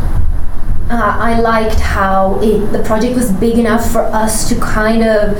Uh, 0.89 1.18
I 1.20 1.39
liked 1.39 1.79
how 1.79 2.39
it, 2.41 2.72
the 2.72 2.82
project 2.82 3.15
was 3.15 3.32
big 3.32 3.60
enough 3.60 3.91
for 3.91 4.01
us 4.01 4.50
to 4.50 4.60
kind 4.60 5.03
of 5.03 5.38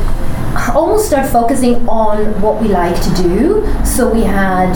almost 0.75 1.08
start 1.08 1.28
focusing 1.28 1.89
on 1.89 2.39
what 2.39 2.62
we 2.62 2.68
like 2.68 3.01
to 3.01 3.13
do. 3.16 3.66
So 3.84 4.13
we 4.13 4.22
had 4.22 4.74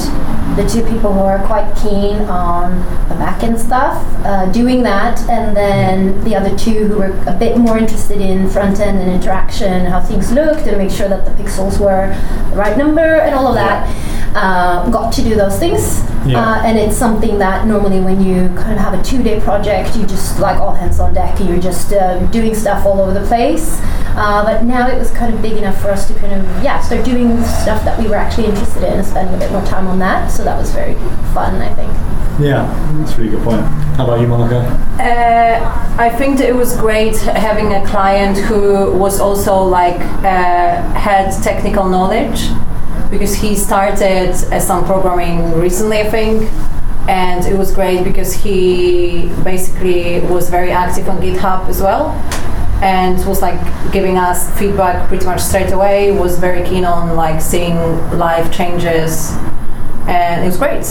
the 0.55 0.67
two 0.67 0.81
people 0.83 1.12
who 1.13 1.22
are 1.22 1.43
quite 1.45 1.72
keen 1.77 2.15
on 2.29 2.77
the 3.10 3.15
back 3.15 3.41
end 3.43 3.60
stuff 3.60 4.03
uh, 4.25 4.45
doing 4.51 4.83
that, 4.83 5.19
and 5.29 5.55
then 5.55 6.24
the 6.24 6.36
other 6.36 6.55
two 6.57 6.88
who 6.88 6.98
were 6.98 7.12
a 7.27 7.33
bit 7.33 7.57
more 7.57 7.77
interested 7.77 8.22
in 8.22 8.48
front 8.50 8.79
end 8.79 9.00
and 9.00 9.12
interaction, 9.12 9.86
how 9.86 10.01
things 10.01 10.31
looked, 10.31 10.67
and 10.67 10.77
make 10.77 10.91
sure 10.91 11.10
that 11.10 11.25
the 11.25 11.43
pixels 11.43 11.79
were 11.79 12.07
the 12.51 12.55
right 12.55 12.77
number 12.77 13.01
and 13.01 13.33
all 13.33 13.48
of 13.48 13.55
that. 13.55 13.88
Uh, 14.36 14.89
got 14.89 15.13
to 15.13 15.22
do 15.22 15.36
those 15.36 15.60
things. 15.60 16.03
Yeah. 16.25 16.39
Uh, 16.39 16.63
and 16.63 16.77
it's 16.77 16.98
something 16.98 17.38
that 17.38 17.67
normally 17.67 18.00
when 18.00 18.24
you 18.24 18.48
kind 18.55 18.74
of 18.74 18.79
have 18.79 18.93
a 19.00 19.03
two-day 19.03 19.39
project, 19.41 19.95
you 19.95 20.07
just 20.07 20.39
like 20.39 20.57
all 20.57 20.74
hands 20.74 21.00
on 21.00 21.13
deck 21.13 21.39
and 21.39 21.50
you're 21.50 21.62
just 21.62 21.93
uh, 21.93 22.19
doing 22.27 22.55
stuff 22.55 22.86
all 22.86 23.00
over 23.00 23.13
the 23.13 23.25
place. 23.27 23.79
Uh, 24.15 24.43
but 24.43 24.63
now 24.63 24.88
it 24.88 24.98
was 24.98 25.10
kind 25.12 25.34
of 25.34 25.41
big 25.41 25.53
enough 25.53 25.82
for 25.82 25.89
us 25.89 26.08
to 26.08 26.13
kind 26.20 26.34
of 26.34 26.46
yeah 26.63 26.79
start 26.82 27.03
doing 27.03 27.41
stuff 27.43 27.84
that 27.84 27.98
we 28.00 28.08
were 28.08 28.15
actually 28.15 28.46
interested 28.46 28.84
in 28.84 29.00
and 29.00 29.05
spending 29.05 29.34
a 29.34 29.38
bit 29.39 29.51
more 29.51 29.65
time 29.65 29.88
on 29.88 29.98
that. 30.00 30.29
So 30.29 30.43
that 30.43 30.58
was 30.58 30.72
very 30.72 30.93
fun, 31.34 31.62
I 31.62 31.74
think. 31.74 31.91
Yeah, 32.39 32.65
that's 32.98 33.13
a 33.13 33.17
really 33.17 33.32
good 33.32 33.43
point. 33.43 33.62
How 33.98 34.05
about 34.05 34.22
you, 34.22 34.27
Monica? 34.27 34.60
Uh, 35.00 35.96
I 35.98 36.10
think 36.10 36.38
that 36.39 36.50
it 36.50 36.55
was 36.55 36.75
great 36.77 37.15
having 37.17 37.74
a 37.74 37.86
client 37.86 38.38
who 38.38 38.91
was 38.98 39.20
also 39.20 39.63
like 39.63 40.00
uh, 40.24 40.82
had 40.93 41.32
technical 41.43 41.88
knowledge 41.89 42.50
because 43.10 43.36
he 43.36 43.55
started 43.55 44.32
uh, 44.32 44.60
some 44.60 44.86
programming 44.86 45.53
recently, 45.60 46.00
I 46.00 46.10
think, 46.10 46.51
and 47.08 47.46
it 47.46 47.58
was 47.58 47.74
great 47.74 48.03
because 48.03 48.34
he 48.34 49.29
basically 49.43 50.22
was 50.22 50.50
very 50.50 50.72
active 50.72 51.10
on 51.10 51.20
GitHub 51.20 51.67
as 51.67 51.82
well 51.82 52.13
and 52.84 53.24
was 53.25 53.42
like 53.42 53.60
giving 53.94 54.18
us 54.18 54.50
feedback 54.60 55.08
pretty 55.08 55.25
much 55.25 55.40
straight 55.42 55.72
away 55.72 56.12
was 56.12 56.38
very 56.40 56.63
keen 56.68 56.84
on 56.86 57.16
like 57.16 57.40
seeing 57.42 57.75
live 58.18 58.52
changes 58.52 59.32
and 60.08 60.44
it 60.44 60.46
was 60.46 60.58
great 60.58 60.84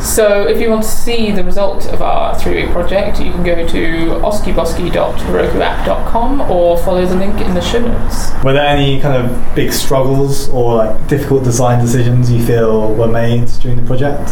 So 0.00 0.46
if 0.48 0.60
you 0.60 0.70
want 0.70 0.82
to 0.84 0.88
see 0.88 1.30
the 1.32 1.42
result 1.44 1.86
of 1.94 2.00
our 2.02 2.34
three-week 2.38 2.70
project, 2.70 3.18
you 3.20 3.32
can 3.32 3.42
go 3.42 3.66
to 3.66 4.10
oskiboski.herokuapp.com 4.28 6.40
or 6.42 6.76
follow 6.78 7.04
the 7.06 7.16
link 7.16 7.40
in 7.40 7.52
the 7.54 7.60
show 7.60 7.80
notes. 7.80 8.30
Were 8.44 8.52
there 8.52 8.66
any 8.66 9.00
kind 9.00 9.16
of 9.16 9.54
big 9.56 9.72
struggles 9.72 10.48
or 10.50 10.76
like 10.76 11.06
difficult 11.08 11.42
design 11.44 11.80
decisions 11.80 12.30
you 12.30 12.44
feel 12.46 12.94
were 12.94 13.08
made 13.08 13.48
during 13.60 13.76
the 13.76 13.82
project? 13.86 14.30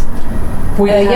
We 0.79 0.91
Uh, 0.91 1.03
had... 1.03 1.11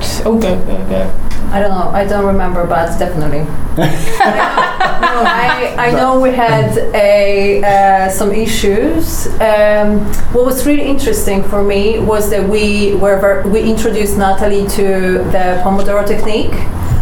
yes. 0.00 0.22
Oh, 0.24 0.36
go, 0.38 0.56
go, 0.66 0.76
go. 0.88 1.10
I 1.52 1.60
don't 1.60 1.70
know. 1.70 1.90
I 1.90 2.04
don't 2.04 2.24
remember, 2.26 2.64
but 2.66 2.98
definitely. 2.98 3.46
I, 5.24 5.88
I 5.88 5.90
know 5.92 6.20
we 6.20 6.30
had 6.30 6.76
a 6.94 7.62
uh, 7.62 8.08
some 8.10 8.32
issues. 8.32 9.26
Um, 9.40 10.00
what 10.32 10.44
was 10.44 10.66
really 10.66 10.82
interesting 10.84 11.42
for 11.42 11.62
me 11.62 11.98
was 11.98 12.30
that 12.30 12.48
we 12.48 12.94
were 12.96 13.18
ver- 13.18 13.48
we 13.48 13.62
introduced 13.62 14.16
Natalie 14.18 14.66
to 14.68 14.84
the 15.34 15.60
Pomodoro 15.64 16.06
technique 16.06 16.54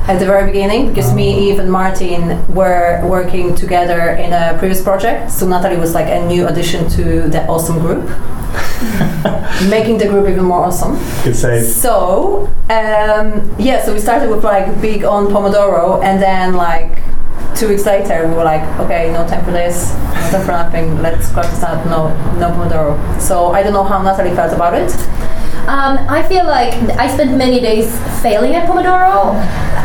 at 0.09 0.19
the 0.19 0.27
very 0.27 0.47
beginning 0.47 0.89
because 0.89 1.13
me, 1.15 1.51
Eve, 1.51 1.59
and 1.59 1.71
Martin 1.71 2.23
were 2.53 3.01
working 3.07 3.55
together 3.55 4.11
in 4.11 4.33
a 4.33 4.57
previous 4.59 4.83
project. 4.83 5.31
So 5.31 5.47
Natalie 5.47 5.77
was 5.77 5.95
like 5.95 6.09
a 6.09 6.27
new 6.27 6.49
addition 6.49 6.89
to 6.91 7.29
the 7.29 7.47
awesome 7.47 7.79
group, 7.79 8.05
making 9.69 9.99
the 9.99 10.07
group 10.09 10.29
even 10.29 10.45
more 10.45 10.65
awesome. 10.65 10.95
Good 11.23 11.37
save. 11.37 11.65
So 11.65 12.47
um, 12.71 13.55
yeah, 13.59 13.85
so 13.85 13.93
we 13.93 14.01
started 14.01 14.31
with 14.31 14.43
like 14.43 14.81
big 14.81 15.05
on 15.05 15.27
Pomodoro, 15.27 16.03
and 16.03 16.21
then 16.21 16.55
like 16.55 16.99
two 17.61 17.69
weeks 17.69 17.85
later 17.85 18.27
we 18.27 18.33
were 18.33 18.43
like, 18.43 18.63
okay, 18.81 19.13
no 19.13 19.29
time 19.29 19.45
for 19.45 19.51
this, 19.51 19.93
no 19.93 20.31
time 20.33 20.47
for 20.47 20.53
nothing. 20.53 21.03
Let's 21.03 21.29
scratch 21.29 21.51
this 21.51 21.63
out. 21.63 21.85
No, 21.85 22.09
no 22.39 22.49
Pomodoro. 22.57 23.21
So 23.21 23.53
I 23.53 23.63
don't 23.63 23.75
know 23.75 23.85
how 23.85 24.01
Natalie 24.01 24.35
felt 24.35 24.55
about 24.55 24.73
it. 24.73 24.91
Um, 25.69 25.99
I 26.09 26.23
feel 26.27 26.47
like 26.47 26.73
I 26.99 27.13
spent 27.13 27.37
many 27.37 27.61
days 27.61 27.87
failing 28.23 28.55
at 28.55 28.67
Pomodoro. 28.67 29.35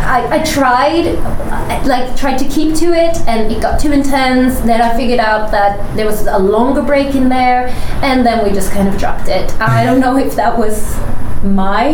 I, 0.07 0.39
I 0.39 0.43
tried, 0.45 1.17
I, 1.17 1.83
like, 1.83 2.15
tried 2.15 2.37
to 2.37 2.45
keep 2.45 2.75
to 2.77 2.93
it, 2.93 3.17
and 3.27 3.51
it 3.51 3.61
got 3.61 3.77
too 3.77 3.91
intense. 3.91 4.57
Then 4.61 4.81
I 4.81 4.95
figured 4.95 5.19
out 5.19 5.51
that 5.51 5.95
there 5.97 6.05
was 6.05 6.27
a 6.27 6.39
longer 6.39 6.81
break 6.81 7.13
in 7.13 7.27
there, 7.27 7.67
and 8.01 8.25
then 8.25 8.45
we 8.47 8.53
just 8.53 8.71
kind 8.71 8.87
of 8.87 8.97
dropped 8.97 9.27
it. 9.27 9.53
I 9.59 9.83
don't 9.83 9.99
know 9.99 10.17
if 10.17 10.33
that 10.37 10.57
was 10.57 10.95
my 11.43 11.89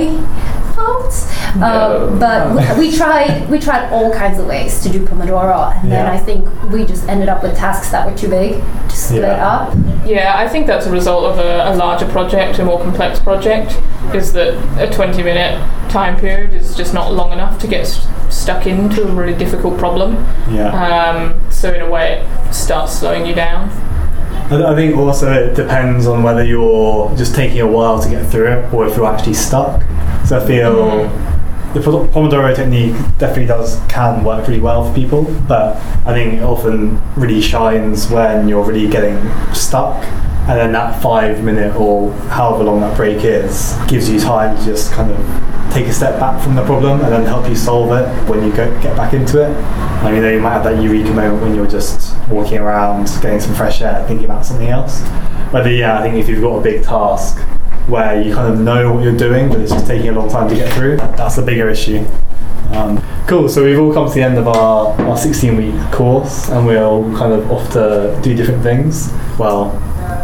fault, 0.85 1.13
No. 1.57 2.07
um, 2.11 2.19
but 2.19 2.77
we, 2.77 2.89
we 2.89 2.95
tried. 2.97 3.50
We 3.50 3.59
tried 3.59 3.91
all 3.91 4.11
kinds 4.13 4.39
of 4.39 4.47
ways 4.47 4.81
to 4.83 4.89
do 4.89 5.05
Pomodoro, 5.05 5.75
and 5.81 5.91
then 5.91 6.05
I 6.07 6.17
think 6.17 6.47
we 6.71 6.85
just 6.85 7.07
ended 7.07 7.29
up 7.29 7.43
with 7.43 7.55
tasks 7.57 7.91
that 7.91 8.09
were 8.09 8.17
too 8.17 8.29
big 8.29 8.61
to 8.89 8.95
split 8.95 9.21
Yeah. 9.23 9.47
up. 9.47 9.77
Yeah, 10.05 10.33
I 10.38 10.47
think 10.47 10.67
that's 10.67 10.85
a 10.85 10.91
result 10.91 11.25
of 11.25 11.39
a, 11.39 11.71
a 11.71 11.75
larger 11.75 12.07
project, 12.07 12.59
a 12.59 12.65
more 12.65 12.79
complex 12.81 13.19
project, 13.19 13.79
is 14.13 14.33
that 14.33 14.53
a 14.81 14.91
20 14.93 15.23
minute 15.23 15.59
time 15.89 16.17
period 16.19 16.53
is 16.53 16.75
just 16.75 16.93
not 16.93 17.13
long 17.13 17.31
enough 17.31 17.59
to 17.59 17.67
get 17.67 17.81
s- 17.81 18.07
stuck 18.29 18.65
into 18.65 19.03
a 19.07 19.11
really 19.11 19.38
difficult 19.38 19.77
problem. 19.77 20.15
Yeah. 20.50 20.69
Um, 20.71 21.51
so, 21.51 21.71
in 21.73 21.81
a 21.81 21.89
way, 21.89 22.25
it 22.47 22.53
starts 22.53 22.93
slowing 22.93 23.25
you 23.25 23.35
down. 23.35 23.69
I 24.50 24.71
I 24.71 24.75
think 24.75 24.97
also 24.97 25.31
it 25.31 25.55
depends 25.55 26.07
on 26.07 26.23
whether 26.23 26.43
you're 26.43 27.13
just 27.15 27.35
taking 27.35 27.61
a 27.61 27.67
while 27.67 28.01
to 28.01 28.09
get 28.09 28.25
through 28.29 28.47
it 28.51 28.73
or 28.73 28.85
if 28.88 28.97
you're 28.97 29.05
actually 29.05 29.33
stuck. 29.35 29.81
So 30.31 30.39
I 30.39 30.47
feel 30.47 30.73
mm. 30.73 31.73
the 31.73 31.81
Pomodoro 31.81 32.55
technique 32.55 32.95
definitely 33.17 33.47
does 33.47 33.77
can 33.89 34.23
work 34.23 34.47
really 34.47 34.61
well 34.61 34.88
for 34.88 34.95
people, 34.95 35.23
but 35.45 35.75
I 36.07 36.13
think 36.13 36.35
it 36.35 36.41
often 36.41 37.01
really 37.17 37.41
shines 37.41 38.09
when 38.09 38.47
you're 38.47 38.63
really 38.63 38.88
getting 38.88 39.19
stuck. 39.53 40.01
And 40.47 40.57
then 40.57 40.71
that 40.71 41.01
five 41.03 41.43
minute 41.43 41.75
or 41.75 42.13
however 42.29 42.63
long 42.63 42.79
that 42.79 42.95
break 42.95 43.25
is 43.25 43.75
gives 43.89 44.09
you 44.09 44.21
time 44.21 44.57
to 44.57 44.63
just 44.63 44.93
kind 44.93 45.11
of 45.11 45.17
take 45.73 45.88
a 45.88 45.91
step 45.91 46.17
back 46.17 46.41
from 46.41 46.55
the 46.55 46.63
problem 46.63 47.01
and 47.01 47.11
then 47.11 47.25
help 47.25 47.50
you 47.50 47.55
solve 47.57 47.91
it 47.91 48.07
when 48.29 48.41
you 48.41 48.55
go, 48.55 48.71
get 48.81 48.95
back 48.95 49.13
into 49.13 49.43
it. 49.43 49.53
I 50.01 50.13
mean, 50.13 50.23
you 50.23 50.39
might 50.39 50.53
have 50.53 50.63
that 50.63 50.81
eureka 50.81 51.13
moment 51.13 51.41
when 51.41 51.55
you're 51.55 51.67
just 51.67 52.17
walking 52.29 52.59
around, 52.59 53.07
getting 53.21 53.41
some 53.41 53.53
fresh 53.53 53.81
air, 53.81 54.07
thinking 54.07 54.23
about 54.23 54.45
something 54.45 54.69
else. 54.69 55.01
But 55.51 55.69
yeah, 55.69 56.00
I 56.00 56.01
think 56.01 56.15
if 56.15 56.29
you've 56.29 56.41
got 56.41 56.55
a 56.55 56.61
big 56.61 56.85
task 56.85 57.38
where 57.88 58.21
you 58.21 58.33
kind 58.33 58.53
of 58.53 58.59
know 58.59 58.93
what 58.93 59.03
you're 59.03 59.17
doing, 59.17 59.50
but 59.50 59.59
it's 59.59 59.71
just 59.71 59.88
taking 59.88 60.09
a 60.09 60.11
long 60.13 60.29
time 60.29 60.50
to 60.50 60.55
get 60.55 60.71
through, 60.73 60.97
that's 60.97 61.35
the 61.35 61.41
bigger 61.41 61.69
issue. 61.69 62.05
Um, 62.71 63.03
cool, 63.27 63.50
so 63.50 63.65
we've 63.65 63.79
all 63.79 63.93
come 63.93 64.07
to 64.07 64.13
the 64.13 64.23
end 64.23 64.38
of 64.38 64.47
our, 64.47 65.00
our 65.01 65.17
16 65.17 65.57
week 65.57 65.91
course 65.91 66.50
and 66.50 66.65
we're 66.65 66.83
all 66.83 67.03
kind 67.17 67.33
of 67.33 67.51
off 67.51 67.69
to 67.73 68.17
do 68.23 68.33
different 68.33 68.63
things. 68.63 69.11
Well, 69.38 69.71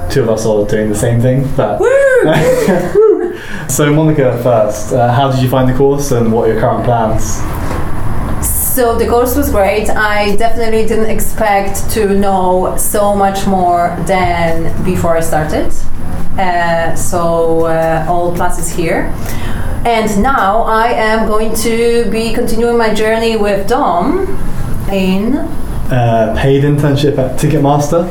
two 0.10 0.24
of 0.24 0.30
us 0.30 0.46
are 0.46 0.66
doing 0.66 0.90
the 0.90 0.96
same 0.96 1.20
thing, 1.20 1.44
but. 1.56 1.80
so, 3.70 3.94
Monica, 3.94 4.42
first, 4.42 4.94
uh, 4.94 5.12
how 5.12 5.30
did 5.30 5.42
you 5.42 5.50
find 5.50 5.68
the 5.70 5.78
course 5.78 6.12
and 6.12 6.32
what 6.32 6.48
are 6.48 6.54
your 6.54 6.62
current 6.62 6.86
plans? 6.86 7.42
So 8.46 8.96
the 8.96 9.08
course 9.08 9.36
was 9.36 9.50
great. 9.50 9.90
I 9.90 10.36
definitely 10.36 10.86
didn't 10.86 11.10
expect 11.10 11.90
to 11.92 12.10
know 12.10 12.78
so 12.78 13.16
much 13.16 13.48
more 13.48 13.98
than 14.06 14.72
before 14.86 15.18
I 15.18 15.22
started. 15.22 15.74
Uh, 16.38 16.96
so 16.96 17.66
uh, 17.66 18.06
all 18.08 18.36
classes 18.36 18.70
here. 18.70 19.14
And 19.86 20.22
now 20.22 20.64
I 20.64 20.88
am 20.90 21.28
going 21.28 21.56
to 21.58 22.10
be 22.12 22.34
continuing 22.34 22.78
my 22.78 22.94
journey 22.94 23.38
with 23.38 23.68
Dom 23.68 24.28
in 24.92 25.38
uh, 25.38 26.36
paid 26.38 26.64
internship 26.64 27.18
at 27.18 27.40
Ticketmaster. 27.40 28.06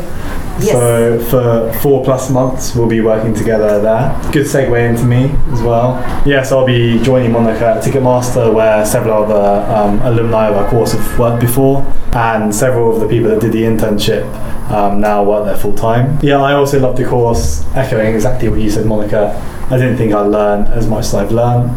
Yes. 0.59 0.73
So 0.73 1.21
for 1.31 1.79
four 1.81 2.03
plus 2.03 2.31
months, 2.31 2.75
we'll 2.75 2.89
be 2.89 3.03
working 3.03 3.35
together 3.35 3.81
there. 3.81 4.19
Good 4.33 4.47
segue 4.47 4.89
into 4.89 5.05
me 5.05 5.31
as 5.53 5.61
well. 5.61 6.01
Yes, 6.27 6.51
I'll 6.51 6.65
be 6.65 6.99
joining 7.03 7.33
Monica 7.33 7.67
at 7.67 7.85
Ticketmaster, 7.85 8.53
where 8.55 8.87
several 8.87 9.25
other 9.25 9.71
um, 9.71 10.01
alumni 10.01 10.49
of 10.49 10.57
our 10.57 10.69
course 10.71 10.93
have 10.93 11.19
worked 11.19 11.43
before, 11.43 11.83
and 12.13 12.55
several 12.55 12.95
of 12.95 13.01
the 13.01 13.09
people 13.09 13.29
that 13.29 13.41
did 13.41 13.53
the 13.53 13.63
internship 13.63 14.25
um, 14.69 15.01
now 15.01 15.23
work 15.23 15.45
there 15.45 15.57
full 15.57 15.75
time. 15.75 16.19
Yeah, 16.23 16.39
I 16.41 16.55
also 16.55 16.81
love 16.81 16.97
the 16.97 17.05
course, 17.05 17.65
echoing 17.75 18.15
exactly 18.15 18.49
what 18.49 18.61
you 18.61 18.71
said, 18.71 18.87
Monica. 18.87 19.35
I 19.71 19.77
didn't 19.77 19.97
think 19.97 20.13
I'd 20.13 20.27
learn 20.27 20.67
as 20.67 20.87
much 20.87 21.07
as 21.07 21.15
I've 21.15 21.33
learned. 21.33 21.71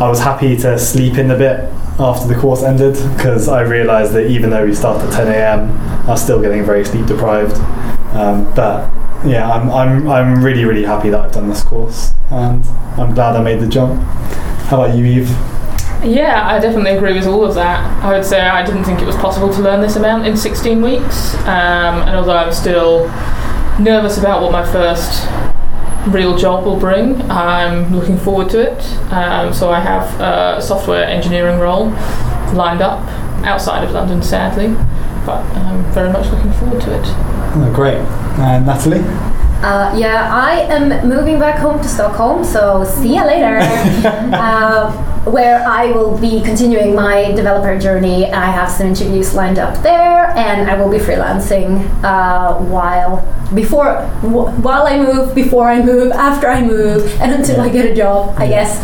I 0.00 0.08
was 0.08 0.20
happy 0.20 0.56
to 0.58 0.78
sleep 0.78 1.18
in 1.18 1.30
a 1.30 1.38
bit 1.38 1.60
after 1.98 2.28
the 2.28 2.38
course 2.38 2.62
ended 2.62 2.94
because 3.16 3.48
I 3.48 3.62
realised 3.62 4.12
that 4.12 4.30
even 4.30 4.50
though 4.50 4.66
we 4.66 4.74
start 4.74 5.02
at 5.02 5.12
10 5.12 5.28
a.m., 5.28 5.70
I 6.06 6.10
was 6.10 6.22
still 6.22 6.40
getting 6.42 6.64
very 6.64 6.84
sleep 6.84 7.06
deprived. 7.06 7.56
Um, 8.14 8.44
but 8.54 8.90
yeah, 9.26 9.50
I'm, 9.50 9.70
I'm, 9.70 10.08
I'm 10.08 10.44
really, 10.44 10.64
really 10.64 10.84
happy 10.84 11.10
that 11.10 11.20
I've 11.20 11.32
done 11.32 11.48
this 11.48 11.62
course 11.62 12.12
and 12.30 12.66
I'm 12.98 13.14
glad 13.14 13.36
I 13.36 13.42
made 13.42 13.60
the 13.60 13.68
jump. 13.68 14.00
How 14.68 14.82
about 14.82 14.96
you, 14.96 15.04
Eve? 15.04 15.55
Yeah, 16.06 16.46
I 16.46 16.60
definitely 16.60 16.92
agree 16.92 17.14
with 17.14 17.26
all 17.26 17.44
of 17.44 17.56
that. 17.56 18.04
I 18.04 18.16
would 18.16 18.24
say 18.24 18.40
I 18.40 18.64
didn't 18.64 18.84
think 18.84 19.02
it 19.02 19.06
was 19.06 19.16
possible 19.16 19.52
to 19.52 19.60
learn 19.60 19.80
this 19.80 19.96
amount 19.96 20.24
in 20.24 20.36
16 20.36 20.80
weeks, 20.80 21.34
um, 21.40 22.02
and 22.02 22.14
although 22.14 22.36
I'm 22.36 22.52
still 22.52 23.08
nervous 23.80 24.16
about 24.16 24.40
what 24.40 24.52
my 24.52 24.64
first 24.64 25.28
real 26.06 26.38
job 26.38 26.64
will 26.64 26.78
bring, 26.78 27.20
I'm 27.28 27.92
looking 27.92 28.18
forward 28.18 28.50
to 28.50 28.60
it. 28.60 29.12
Um, 29.12 29.52
so 29.52 29.70
I 29.70 29.80
have 29.80 30.20
a 30.20 30.62
software 30.62 31.04
engineering 31.04 31.58
role 31.58 31.86
lined 32.54 32.82
up 32.82 33.00
outside 33.44 33.82
of 33.82 33.90
London, 33.90 34.22
sadly, 34.22 34.68
but 35.26 35.42
I'm 35.56 35.82
very 35.92 36.12
much 36.12 36.30
looking 36.30 36.52
forward 36.52 36.82
to 36.82 36.94
it. 36.94 37.04
Oh, 37.04 37.72
great. 37.74 37.98
And 38.38 38.64
Natalie? 38.64 39.00
Uh, 39.58 39.92
yeah, 39.98 40.30
I 40.32 40.60
am 40.72 41.08
moving 41.08 41.40
back 41.40 41.58
home 41.58 41.82
to 41.82 41.88
Stockholm, 41.88 42.44
so 42.44 42.84
see 42.84 43.16
you 43.16 43.24
later. 43.26 43.58
uh, 43.60 45.15
where 45.26 45.66
I 45.66 45.90
will 45.90 46.16
be 46.18 46.40
continuing 46.42 46.94
my 46.94 47.32
developer 47.32 47.78
journey. 47.78 48.30
I 48.32 48.46
have 48.46 48.70
some 48.70 48.86
interviews 48.88 49.34
lined 49.34 49.58
up 49.58 49.82
there, 49.82 50.30
and 50.36 50.70
I 50.70 50.74
will 50.80 50.90
be 50.90 50.98
freelancing 50.98 51.82
uh, 52.04 52.54
while 52.54 53.22
before 53.54 54.02
wh- 54.22 54.50
while 54.64 54.86
I 54.86 54.98
move, 54.98 55.34
before 55.34 55.68
I 55.68 55.82
move, 55.82 56.12
after 56.12 56.46
I 56.48 56.62
move, 56.62 57.10
and 57.20 57.32
until 57.32 57.60
I 57.60 57.68
get 57.68 57.86
a 57.86 57.94
job, 57.94 58.34
I 58.38 58.46
guess. 58.48 58.78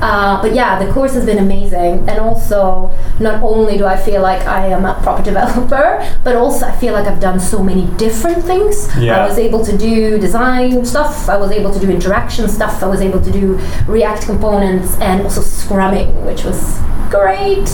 Uh, 0.00 0.40
but 0.40 0.54
yeah, 0.54 0.82
the 0.82 0.90
course 0.92 1.14
has 1.14 1.24
been 1.26 1.38
amazing, 1.38 2.08
and 2.08 2.18
also 2.18 2.90
not 3.18 3.42
only 3.42 3.76
do 3.76 3.84
I 3.84 3.96
feel 3.96 4.22
like 4.22 4.42
I 4.46 4.66
am 4.68 4.84
a 4.84 4.94
proper 5.02 5.22
developer, 5.30 6.04
but 6.24 6.36
also 6.36 6.66
I 6.66 6.76
feel 6.76 6.92
like 6.94 7.06
I've 7.06 7.20
done 7.20 7.38
so 7.38 7.62
many 7.62 7.86
different 7.96 8.42
things. 8.44 8.88
Yeah. 8.98 9.24
I 9.24 9.28
was 9.28 9.38
able 9.38 9.64
to 9.64 9.76
do 9.76 10.18
design 10.18 10.84
stuff. 10.84 11.28
I 11.28 11.36
was 11.36 11.50
able 11.50 11.72
to 11.72 11.78
do 11.78 11.90
interaction 11.90 12.48
stuff. 12.48 12.82
I 12.82 12.86
was 12.86 13.00
able 13.00 13.20
to 13.20 13.30
do 13.30 13.58
React 13.86 14.22
components 14.26 14.96
and 15.00 15.22
also 15.22 15.40
scrumming, 15.42 16.24
which 16.24 16.44
was 16.44 16.78
great. 17.10 17.68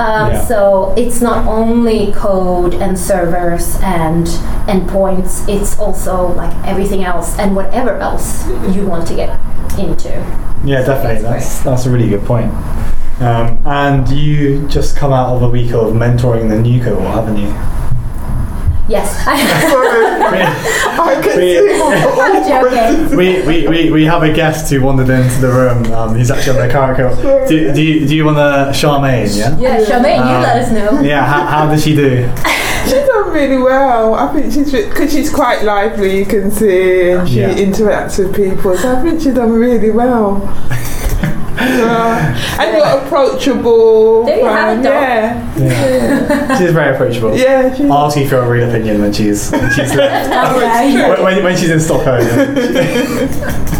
Um, 0.00 0.32
Yeah. 0.32 0.44
So 0.44 0.94
it's 0.96 1.20
not 1.20 1.46
only 1.46 2.12
code 2.12 2.74
and 2.74 2.98
servers 2.98 3.76
and 3.82 4.26
endpoints. 4.68 5.48
It's 5.48 5.78
also 5.78 6.28
like 6.34 6.54
everything 6.66 7.04
else 7.04 7.36
and 7.38 7.54
whatever 7.56 7.96
else 7.98 8.46
you 8.74 8.86
want 8.86 9.06
to 9.08 9.14
get 9.14 9.30
into. 9.78 10.10
Yeah, 10.64 10.82
definitely. 10.84 11.22
That's 11.22 11.22
That's 11.22 11.62
that's 11.62 11.86
a 11.86 11.90
really 11.90 12.08
good 12.08 12.24
point. 12.24 12.52
Um, 13.20 13.58
and 13.66 14.08
you 14.08 14.66
just 14.68 14.96
come 14.96 15.12
out 15.12 15.34
of 15.34 15.42
a 15.42 15.48
week 15.48 15.72
of 15.72 15.92
mentoring 15.92 16.48
the 16.48 16.58
new 16.60 16.80
cohort, 16.82 17.14
haven't 17.14 17.36
you? 17.38 17.52
Yes, 18.88 19.22
I 19.26 21.20
can 21.22 21.36
We- 21.36 21.42
see 21.44 21.82
I'm 22.20 23.06
joking. 23.06 23.16
we, 23.16 23.42
we, 23.46 23.68
we, 23.68 23.90
we 23.90 24.04
have 24.06 24.22
a 24.22 24.32
guest 24.32 24.70
who 24.70 24.80
wandered 24.82 25.10
into 25.10 25.40
the 25.40 25.48
room. 25.48 25.92
Um, 25.92 26.14
he's 26.16 26.30
actually 26.30 26.58
on 26.58 26.66
the 26.68 26.72
current 26.72 26.96
cohort. 26.96 27.48
Do, 27.48 27.72
do, 27.74 27.82
you, 27.82 28.06
do 28.08 28.16
you 28.16 28.24
want 28.24 28.38
to 28.38 28.72
Charmaine? 28.78 29.36
Yeah. 29.36 29.58
Yeah, 29.58 29.84
Charmaine, 29.84 30.16
you 30.16 30.36
Um, 30.36 30.42
let 30.42 30.56
us 30.62 30.70
know. 30.72 31.00
Yeah. 31.02 31.24
How, 31.24 31.44
how 31.46 31.70
did 31.70 31.80
she 31.80 31.94
do? 31.94 32.30
She's 32.84 33.06
done 33.06 33.30
really 33.32 33.58
well. 33.58 34.14
I 34.14 34.32
think 34.32 34.52
she's 34.52 34.72
because 34.72 35.12
she's 35.12 35.28
quite 35.30 35.62
lively. 35.62 36.18
You 36.20 36.24
can 36.24 36.50
see, 36.50 37.10
and 37.10 37.28
she 37.28 37.40
Yeah. 37.40 37.54
interacts 37.54 38.18
with 38.18 38.34
people. 38.34 38.74
So 38.78 38.96
I 38.96 39.02
think 39.02 39.20
she's 39.20 39.34
done 39.34 39.52
really 39.52 39.90
well. 39.90 40.36
Yeah. 41.60 42.60
And 42.60 42.76
you're 42.76 42.86
approachable. 43.06 44.24
There 44.24 44.38
you 44.38 44.44
have 44.46 44.78
it, 44.78 44.82
fun. 44.82 44.84
Yeah, 44.84 45.58
Yeah. 45.58 46.58
She's 46.58 46.72
very 46.72 46.94
approachable. 46.94 47.36
yeah. 47.36 47.74
She's, 47.74 47.86
I'll 47.86 48.06
ask 48.06 48.16
you 48.16 48.28
for 48.28 48.36
a 48.36 48.48
real 48.48 48.68
opinion 48.68 49.00
when 49.00 49.12
she's 49.12 49.50
when 49.50 49.70
she's 49.72 49.94
left. 49.96 50.56
Okay. 50.56 51.08
when, 51.08 51.22
when, 51.22 51.42
when 51.44 51.56
she's 51.56 51.70
in 51.70 51.80
Stockholm. 51.80 52.24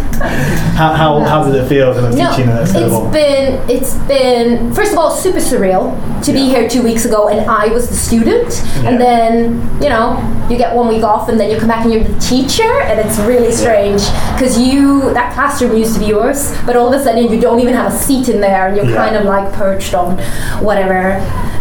yeah. 0.21 0.29
how, 0.77 0.93
how, 0.93 1.21
how 1.21 1.45
did 1.45 1.55
it 1.55 1.69
feel 1.69 1.93
kind 1.95 2.07
of 2.07 2.15
No, 2.17 2.31
teaching 2.31 2.49
at 2.51 2.63
it's 2.63 2.71
Snowball? 2.73 3.11
been 3.13 3.71
it's 3.71 3.95
been 4.09 4.73
first 4.75 4.93
of 4.93 4.99
all 4.99 5.11
super 5.11 5.39
surreal 5.39 5.95
to 6.25 6.33
be 6.33 6.47
here 6.49 6.69
two 6.69 6.83
weeks 6.83 7.05
ago 7.05 7.29
and 7.29 7.49
I 7.51 7.67
was 7.69 7.89
the 7.89 7.95
student 7.95 8.63
Yeah. 8.83 8.91
and 8.91 9.01
then 9.01 9.83
you 9.83 9.89
know 9.89 10.19
you 10.51 10.57
get 10.57 10.75
one 10.75 10.89
week 10.89 11.03
off 11.03 11.29
and 11.29 11.39
then 11.39 11.51
you 11.51 11.59
come 11.59 11.69
back 11.69 11.85
and 11.85 11.93
you're 11.93 12.05
the 12.05 12.19
teacher 12.21 12.81
and 12.83 12.99
it's 13.01 13.19
really 13.21 13.53
strange 13.53 14.03
because 14.35 14.59
you 14.59 15.13
that 15.15 15.35
classroom 15.35 15.77
used 15.77 15.95
to 15.95 16.01
be 16.01 16.07
yours 16.07 16.55
but 16.67 16.77
all 16.77 16.93
of 16.93 16.99
a 17.01 17.03
sudden 17.03 17.31
you 17.33 17.41
don't 17.41 17.61
even 17.61 17.75
have 17.75 17.93
a 17.93 17.97
seat 17.97 18.29
in 18.29 18.41
there 18.41 18.69
and 18.69 18.77
you're 18.77 18.87
Yeah. 18.89 18.97
kind 18.97 19.17
of 19.17 19.25
like 19.25 19.53
perched 19.53 19.95
on 19.95 20.19
whatever 20.63 21.21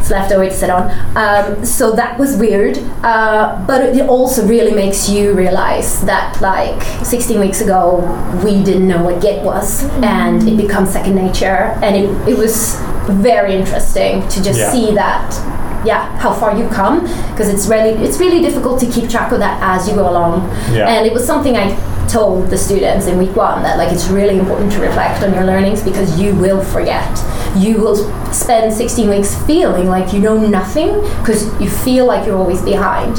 left 0.10 0.32
over 0.32 0.46
to 0.46 0.52
sit 0.54 0.70
on 0.70 0.90
um, 1.18 1.64
so 1.66 1.92
that 1.92 2.18
was 2.20 2.36
weird 2.38 2.78
uh, 3.04 3.64
but 3.68 3.82
it 3.84 4.08
also 4.08 4.46
really 4.48 4.74
makes 4.74 5.10
you 5.10 5.34
realize 5.34 6.02
that 6.06 6.40
like 6.42 6.82
16 7.06 7.40
weeks 7.40 7.62
ago 7.62 7.98
we 8.44 8.64
didn't 8.64 8.88
know 8.88 9.04
what 9.04 9.22
Git 9.22 9.44
was 9.44 9.84
and 10.04 10.48
it 10.48 10.58
becomes 10.58 10.92
second 10.92 11.16
nature 11.16 11.78
and 11.84 11.96
it, 11.96 12.10
it 12.28 12.38
was 12.38 12.80
very 13.10 13.56
interesting 13.56 14.28
to 14.30 14.44
just 14.44 14.60
Yeah. 14.60 14.72
see 14.72 14.94
that 14.96 15.24
yeah 15.88 16.02
how 16.20 16.32
far 16.34 16.50
you've 16.58 16.72
come 16.72 17.02
because 17.32 17.48
it's 17.54 17.68
really 17.68 17.92
it's 18.06 18.20
really 18.20 18.42
difficult 18.42 18.80
to 18.84 18.88
keep 18.96 19.10
track 19.10 19.32
of 19.32 19.40
that 19.40 19.58
as 19.64 19.88
you 19.88 19.96
go 19.96 20.10
along. 20.10 20.34
Yeah. 20.76 20.90
and 20.92 21.08
it 21.08 21.14
was 21.14 21.26
something 21.26 21.56
I 21.56 21.68
told 22.08 22.50
the 22.50 22.58
students 22.58 23.06
in 23.08 23.18
week 23.18 23.36
one 23.36 23.64
that 23.64 23.78
like 23.78 23.92
it's 23.92 24.08
really 24.08 24.38
important 24.40 24.72
to 24.74 24.80
reflect 24.80 25.24
on 25.24 25.34
your 25.34 25.44
learnings 25.44 25.82
because 25.84 26.20
you 26.20 26.34
will 26.36 26.64
forget. 26.64 27.10
You 27.56 27.80
will 27.82 27.96
spend 28.34 28.74
16 28.74 29.10
weeks 29.10 29.34
feeling 29.46 29.88
like 29.88 30.14
you 30.14 30.20
know 30.20 30.38
nothing 30.38 31.02
because 31.20 31.42
you 31.62 31.70
feel 31.70 32.06
like 32.06 32.26
you're 32.26 32.38
always 32.38 32.62
behind 32.62 33.16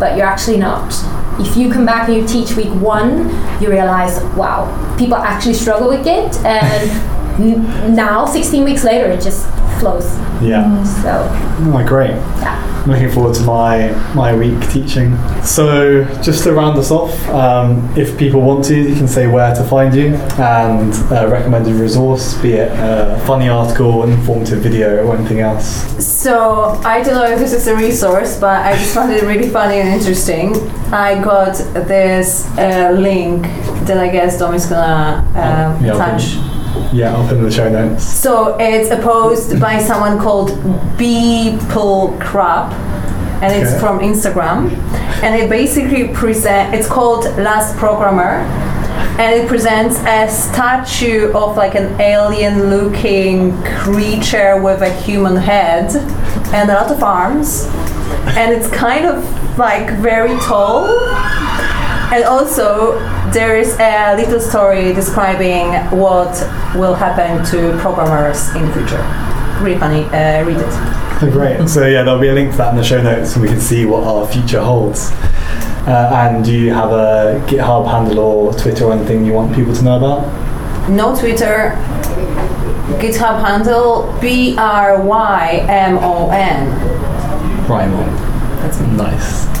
but 0.00 0.16
you're 0.16 0.26
actually 0.26 0.58
not. 0.58 0.92
If 1.38 1.56
you 1.56 1.70
come 1.72 1.84
back 1.86 2.08
and 2.08 2.16
you 2.18 2.26
teach 2.26 2.56
week 2.56 2.72
one 2.80 3.28
you 3.60 3.68
realize 3.70 4.22
wow 4.36 4.66
people 4.98 5.16
actually 5.16 5.54
struggle 5.54 5.88
with 5.88 6.06
it 6.06 6.36
and 6.44 6.90
n- 7.40 7.94
now 7.94 8.24
16 8.24 8.64
weeks 8.64 8.84
later 8.84 9.06
it 9.10 9.20
just 9.20 9.46
flows 9.84 10.06
Yeah. 10.42 10.82
so 11.02 11.12
Oh, 11.72 11.84
great. 11.86 12.16
yeah 12.42 12.60
I'm 12.84 12.90
looking 12.90 13.10
forward 13.10 13.34
to 13.36 13.42
my 13.44 13.74
my 14.14 14.30
week 14.36 14.60
teaching. 14.68 15.16
So, 15.42 16.04
just 16.22 16.44
to 16.44 16.52
round 16.52 16.76
us 16.78 16.90
off, 16.90 17.14
um, 17.30 17.68
if 17.96 18.08
people 18.18 18.40
want 18.42 18.62
to, 18.66 18.76
you 18.76 18.94
can 18.94 19.08
say 19.08 19.26
where 19.26 19.54
to 19.54 19.64
find 19.64 19.94
you 19.94 20.08
and 20.58 20.92
a 21.10 21.26
recommended 21.36 21.74
resource, 21.86 22.34
be 22.42 22.52
it 22.62 22.70
a 22.72 23.18
funny 23.26 23.48
article, 23.48 24.02
an 24.04 24.10
informative 24.12 24.58
video, 24.68 24.88
or 25.06 25.16
anything 25.16 25.40
else. 25.40 25.66
So 26.04 26.32
I 26.84 27.02
don't 27.02 27.14
know 27.14 27.30
if 27.34 27.38
this 27.38 27.54
is 27.54 27.66
a 27.68 27.74
resource, 27.74 28.38
but 28.38 28.56
I 28.66 28.72
just 28.76 28.92
found 28.94 29.10
it 29.12 29.22
really 29.22 29.48
funny 29.48 29.76
and 29.80 29.88
interesting. 29.88 30.52
I 30.92 31.10
got 31.24 31.54
this 31.88 32.28
uh, 32.58 32.90
link 33.08 33.42
that 33.86 33.96
I 33.96 34.08
guess 34.16 34.38
Dom 34.38 34.54
is 34.54 34.66
gonna 34.66 35.24
um, 35.44 35.84
Yeah, 35.84 35.92
touch. 35.94 36.36
Yeah, 36.92 37.14
I'll 37.14 37.26
put 37.28 37.38
in 37.38 37.44
the 37.44 37.50
show 37.50 37.68
notes. 37.68 38.02
So 38.04 38.56
it's 38.58 38.90
opposed 38.90 39.60
by 39.60 39.78
someone 39.82 40.18
called 40.18 40.50
Beeple 40.98 42.20
Crap, 42.20 42.72
and 43.42 43.52
it's 43.52 43.70
Okay. 43.72 43.80
from 43.80 43.98
Instagram. 44.00 44.70
And 45.22 45.34
it 45.40 45.48
basically 45.50 46.08
present. 46.08 46.74
It's 46.74 46.86
called 46.88 47.24
Last 47.38 47.76
Programmer, 47.76 48.44
and 49.18 49.40
it 49.40 49.48
presents 49.48 49.96
a 50.06 50.28
statue 50.28 51.32
of 51.32 51.56
like 51.56 51.74
an 51.74 52.00
alien-looking 52.00 53.62
creature 53.64 54.60
with 54.60 54.82
a 54.82 54.90
human 54.90 55.36
head 55.36 55.94
and 56.52 56.70
a 56.70 56.74
lot 56.74 56.90
of 56.90 57.02
arms, 57.02 57.68
and 58.36 58.52
it's 58.52 58.68
kind 58.68 59.06
of 59.06 59.24
like 59.58 59.90
very 59.98 60.36
tall. 60.40 60.86
And 62.12 62.24
also, 62.24 62.98
there 63.34 63.56
is 63.56 63.76
a 63.80 64.14
little 64.16 64.40
story 64.40 64.94
describing 64.94 65.72
what 65.98 66.32
will 66.76 66.94
happen 66.94 67.44
to 67.44 67.76
programmers 67.80 68.54
in 68.54 68.64
the 68.64 68.72
future. 68.72 69.02
Really 69.60 69.78
funny. 69.78 70.04
Uh, 70.04 70.44
read 70.44 70.56
it. 70.56 71.32
Great. 71.32 71.68
So 71.68 71.84
yeah, 71.86 72.04
there'll 72.04 72.20
be 72.20 72.28
a 72.28 72.32
link 72.32 72.52
to 72.52 72.56
that 72.58 72.70
in 72.70 72.76
the 72.76 72.84
show 72.84 73.02
notes, 73.02 73.34
and 73.34 73.42
we 73.42 73.48
can 73.48 73.60
see 73.60 73.84
what 73.86 74.04
our 74.04 74.26
future 74.28 74.62
holds. 74.62 75.10
Uh, 75.86 76.10
and 76.14 76.44
do 76.44 76.52
you 76.52 76.72
have 76.72 76.92
a 76.92 77.44
GitHub 77.48 77.90
handle 77.90 78.18
or 78.18 78.52
Twitter 78.54 78.84
or 78.84 78.92
anything 78.92 79.26
you 79.26 79.32
want 79.32 79.54
people 79.54 79.74
to 79.74 79.82
know 79.82 79.96
about? 79.96 80.88
No 80.88 81.16
Twitter. 81.18 81.76
GitHub 83.00 83.40
handle 83.44 84.16
B 84.20 84.56
R 84.56 85.02
Y 85.02 85.66
M 85.68 85.98
O 85.98 86.30
N. 86.30 86.68
Rymon. 87.66 88.16
That's 88.62 88.80
me. 88.80 88.86
Nice. 88.96 89.53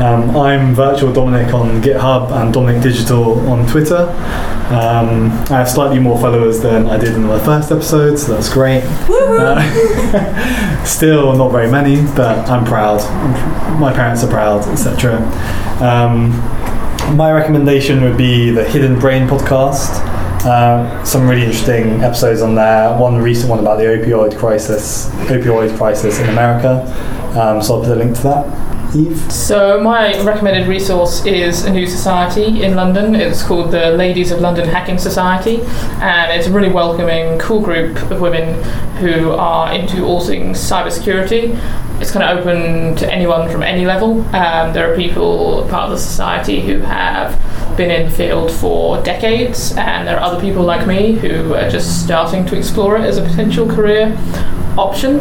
Um, 0.00 0.36
I'm 0.36 0.74
Virtual 0.74 1.12
Dominic 1.12 1.54
on 1.54 1.80
GitHub 1.80 2.32
and 2.32 2.52
Dominic 2.52 2.82
Digital 2.82 3.38
on 3.48 3.66
Twitter. 3.66 4.08
Um, 4.70 5.30
I 5.50 5.58
have 5.58 5.68
slightly 5.68 5.98
more 5.98 6.18
followers 6.18 6.60
than 6.60 6.88
I 6.88 6.96
did 6.96 7.14
in 7.14 7.24
my 7.24 7.38
first 7.38 7.70
episode, 7.70 8.16
so 8.16 8.34
that's 8.34 8.52
great. 8.52 8.82
Uh, 9.08 10.84
still 10.84 11.36
not 11.36 11.52
very 11.52 11.70
many, 11.70 12.02
but 12.16 12.48
I'm 12.50 12.64
proud. 12.64 12.98
My 13.78 13.92
parents 13.92 14.24
are 14.24 14.30
proud, 14.30 14.66
etc. 14.68 15.18
Um, 15.80 16.30
my 17.16 17.30
recommendation 17.32 18.02
would 18.02 18.16
be 18.16 18.50
the 18.50 18.64
Hidden 18.64 18.98
Brain 18.98 19.28
podcast. 19.28 19.90
Uh, 20.44 21.02
some 21.04 21.28
really 21.28 21.44
interesting 21.44 22.02
episodes 22.02 22.42
on 22.42 22.54
there. 22.54 22.98
One 22.98 23.18
recent 23.18 23.48
one 23.48 23.60
about 23.60 23.78
the 23.78 23.84
opioid 23.84 24.36
crisis, 24.36 25.08
opioid 25.28 25.76
crisis 25.76 26.18
in 26.18 26.28
America. 26.28 26.82
Um, 27.38 27.62
so 27.62 27.76
I'll 27.76 27.80
put 27.80 27.92
a 27.92 27.96
link 27.96 28.16
to 28.16 28.22
that. 28.24 28.73
Eve. 28.94 29.32
So 29.32 29.80
my 29.80 30.22
recommended 30.22 30.68
resource 30.68 31.24
is 31.26 31.64
a 31.64 31.70
new 31.70 31.86
society 31.86 32.62
in 32.62 32.74
London. 32.74 33.14
It's 33.14 33.42
called 33.42 33.70
the 33.70 33.90
Ladies 33.90 34.30
of 34.30 34.40
London 34.40 34.68
Hacking 34.68 34.98
Society, 34.98 35.60
and 36.00 36.32
it's 36.32 36.46
a 36.46 36.52
really 36.52 36.70
welcoming, 36.70 37.38
cool 37.38 37.60
group 37.60 37.96
of 38.10 38.20
women 38.20 38.62
who 38.96 39.32
are 39.32 39.72
into 39.72 40.04
all 40.04 40.20
things 40.20 40.58
cybersecurity. 40.58 41.58
It's 42.00 42.10
kind 42.10 42.24
of 42.24 42.38
open 42.38 42.96
to 42.96 43.12
anyone 43.12 43.50
from 43.50 43.62
any 43.62 43.86
level. 43.86 44.20
Um, 44.34 44.72
there 44.72 44.92
are 44.92 44.96
people 44.96 45.66
part 45.68 45.84
of 45.84 45.90
the 45.90 45.98
society 45.98 46.60
who 46.60 46.78
have 46.80 47.38
been 47.76 47.90
in 47.90 48.10
the 48.10 48.16
field 48.16 48.50
for 48.50 49.02
decades, 49.02 49.72
and 49.76 50.06
there 50.06 50.16
are 50.18 50.22
other 50.22 50.40
people 50.40 50.62
like 50.62 50.86
me 50.86 51.12
who 51.12 51.54
are 51.54 51.68
just 51.68 52.04
starting 52.04 52.46
to 52.46 52.56
explore 52.56 52.96
it 52.96 53.02
as 53.02 53.18
a 53.18 53.22
potential 53.22 53.66
career 53.66 54.16
option. 54.78 55.18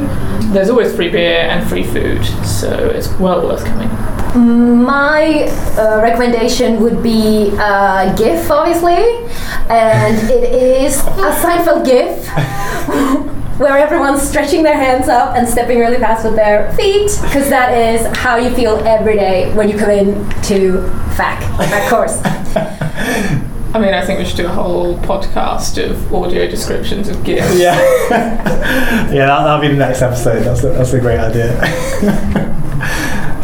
There's 0.51 0.69
always 0.69 0.95
free 0.95 1.09
beer 1.09 1.41
and 1.41 1.67
free 1.67 1.83
food, 1.83 2.23
so 2.45 2.89
it's 2.89 3.11
well 3.19 3.45
worth 3.45 3.65
coming. 3.65 3.89
My 4.35 5.47
uh, 5.77 6.01
recommendation 6.01 6.81
would 6.81 7.03
be 7.03 7.51
uh, 7.53 8.15
GIF, 8.15 8.49
obviously, 8.49 9.27
and 9.69 10.29
it 10.29 10.43
is 10.53 10.99
a 10.99 11.31
Seinfeld 11.41 11.85
GIF 11.85 12.27
where 13.59 13.77
everyone's 13.77 14.21
stretching 14.21 14.63
their 14.63 14.75
hands 14.75 15.07
up 15.07 15.35
and 15.35 15.47
stepping 15.47 15.79
really 15.79 15.97
fast 15.97 16.25
with 16.25 16.35
their 16.35 16.73
feet, 16.73 17.11
because 17.21 17.49
that 17.49 17.77
is 17.77 18.05
how 18.17 18.37
you 18.37 18.53
feel 18.55 18.77
every 18.87 19.15
day 19.15 19.53
when 19.53 19.69
you 19.69 19.77
come 19.77 19.91
in 19.91 20.29
to 20.41 20.81
FAC, 21.15 21.39
that 21.57 21.89
course. 21.89 22.19
I 23.75 23.79
mean, 23.79 23.93
I 23.93 24.05
think 24.05 24.19
we 24.19 24.25
should 24.25 24.37
do 24.37 24.45
a 24.45 24.49
whole 24.49 24.95
podcast 24.99 25.83
of 25.83 26.13
audio 26.13 26.47
descriptions 26.47 27.09
of 27.09 27.23
GIFs. 27.23 27.57
Yeah, 27.59 27.75
yeah, 29.11 29.25
that, 29.25 29.43
that'll 29.43 29.61
be 29.61 29.69
the 29.69 29.75
next 29.75 30.01
episode. 30.01 30.43
That's 30.43 30.63
a, 30.63 30.69
that's 30.69 30.93
a 30.93 30.99
great 30.99 31.19
idea. 31.19 31.53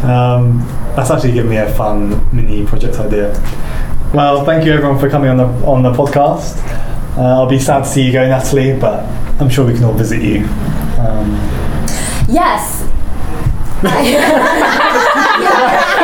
um, 0.04 0.58
that's 0.94 1.10
actually 1.10 1.32
given 1.32 1.50
me 1.50 1.56
a 1.56 1.72
fun 1.74 2.28
mini 2.34 2.64
project 2.64 2.96
idea. 2.98 3.32
Well, 4.14 4.44
thank 4.44 4.64
you 4.64 4.72
everyone 4.72 4.98
for 4.98 5.08
coming 5.10 5.30
on 5.30 5.36
the 5.36 5.46
on 5.66 5.82
the 5.82 5.92
podcast. 5.92 6.56
Uh, 7.16 7.22
I'll 7.22 7.48
be 7.48 7.58
sad 7.58 7.84
to 7.84 7.88
see 7.88 8.02
you 8.06 8.12
go, 8.12 8.26
Natalie, 8.28 8.78
but 8.78 9.04
I'm 9.40 9.48
sure 9.50 9.66
we 9.66 9.74
can 9.74 9.84
all 9.84 9.92
visit 9.94 10.22
you. 10.22 10.44
Um, 10.98 11.34
Yes. 12.28 12.86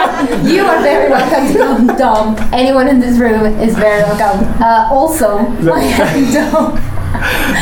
you 0.45 0.63
are 0.65 0.81
very 0.83 1.11
welcome 1.11 1.53
to 1.53 1.59
come, 1.59 1.87
Dom. 1.99 2.37
Anyone 2.53 2.89
in 2.89 3.01
this 3.01 3.19
room 3.19 3.45
is 3.61 3.77
very 3.77 4.03
welcome. 4.03 4.47
Uh, 4.63 4.89
also, 4.91 5.39
my 5.39 5.83
Dom. 6.33 6.75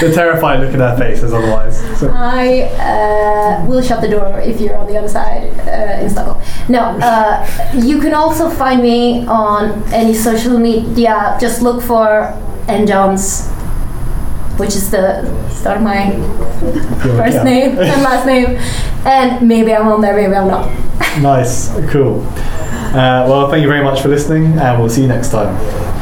the 0.00 0.12
terrified 0.12 0.60
look 0.60 0.74
in 0.74 0.80
her 0.80 0.96
faces, 0.96 1.32
otherwise. 1.32 1.78
So, 1.98 2.10
I 2.12 2.64
uh, 2.78 3.66
will 3.66 3.82
shut 3.82 4.00
the 4.00 4.08
door 4.08 4.40
if 4.40 4.60
you're 4.60 4.76
on 4.76 4.86
the 4.86 4.96
other 4.98 5.08
side 5.08 5.50
uh, 5.60 6.02
in 6.02 6.10
Stockholm. 6.10 6.42
No, 6.68 6.98
uh, 7.00 7.46
you 7.74 8.00
can 8.00 8.14
also 8.14 8.50
find 8.50 8.82
me 8.82 9.26
on 9.26 9.82
any 9.92 10.14
social 10.14 10.58
media. 10.58 11.36
Just 11.40 11.62
look 11.62 11.82
for 11.82 12.34
N 12.68 12.86
Jones, 12.86 13.48
which 14.58 14.76
is 14.76 14.90
the 14.90 15.22
start 15.50 15.78
of 15.78 15.82
my 15.82 16.10
first 17.02 17.36
yeah. 17.36 17.42
name 17.42 17.78
and 17.78 18.02
last 18.02 18.26
name. 18.32 18.56
And 19.06 19.46
maybe 19.46 19.74
I'm 19.74 19.88
on 19.88 20.00
there, 20.00 20.16
maybe 20.16 20.34
I'm 20.34 20.48
not. 20.48 20.70
nice, 21.20 21.68
cool. 21.90 22.20
Uh, 22.94 23.26
well, 23.28 23.50
thank 23.50 23.62
you 23.62 23.68
very 23.68 23.82
much 23.82 24.00
for 24.00 24.08
listening, 24.08 24.58
and 24.58 24.78
we'll 24.78 24.88
see 24.88 25.02
you 25.02 25.08
next 25.08 25.30
time. 25.30 25.93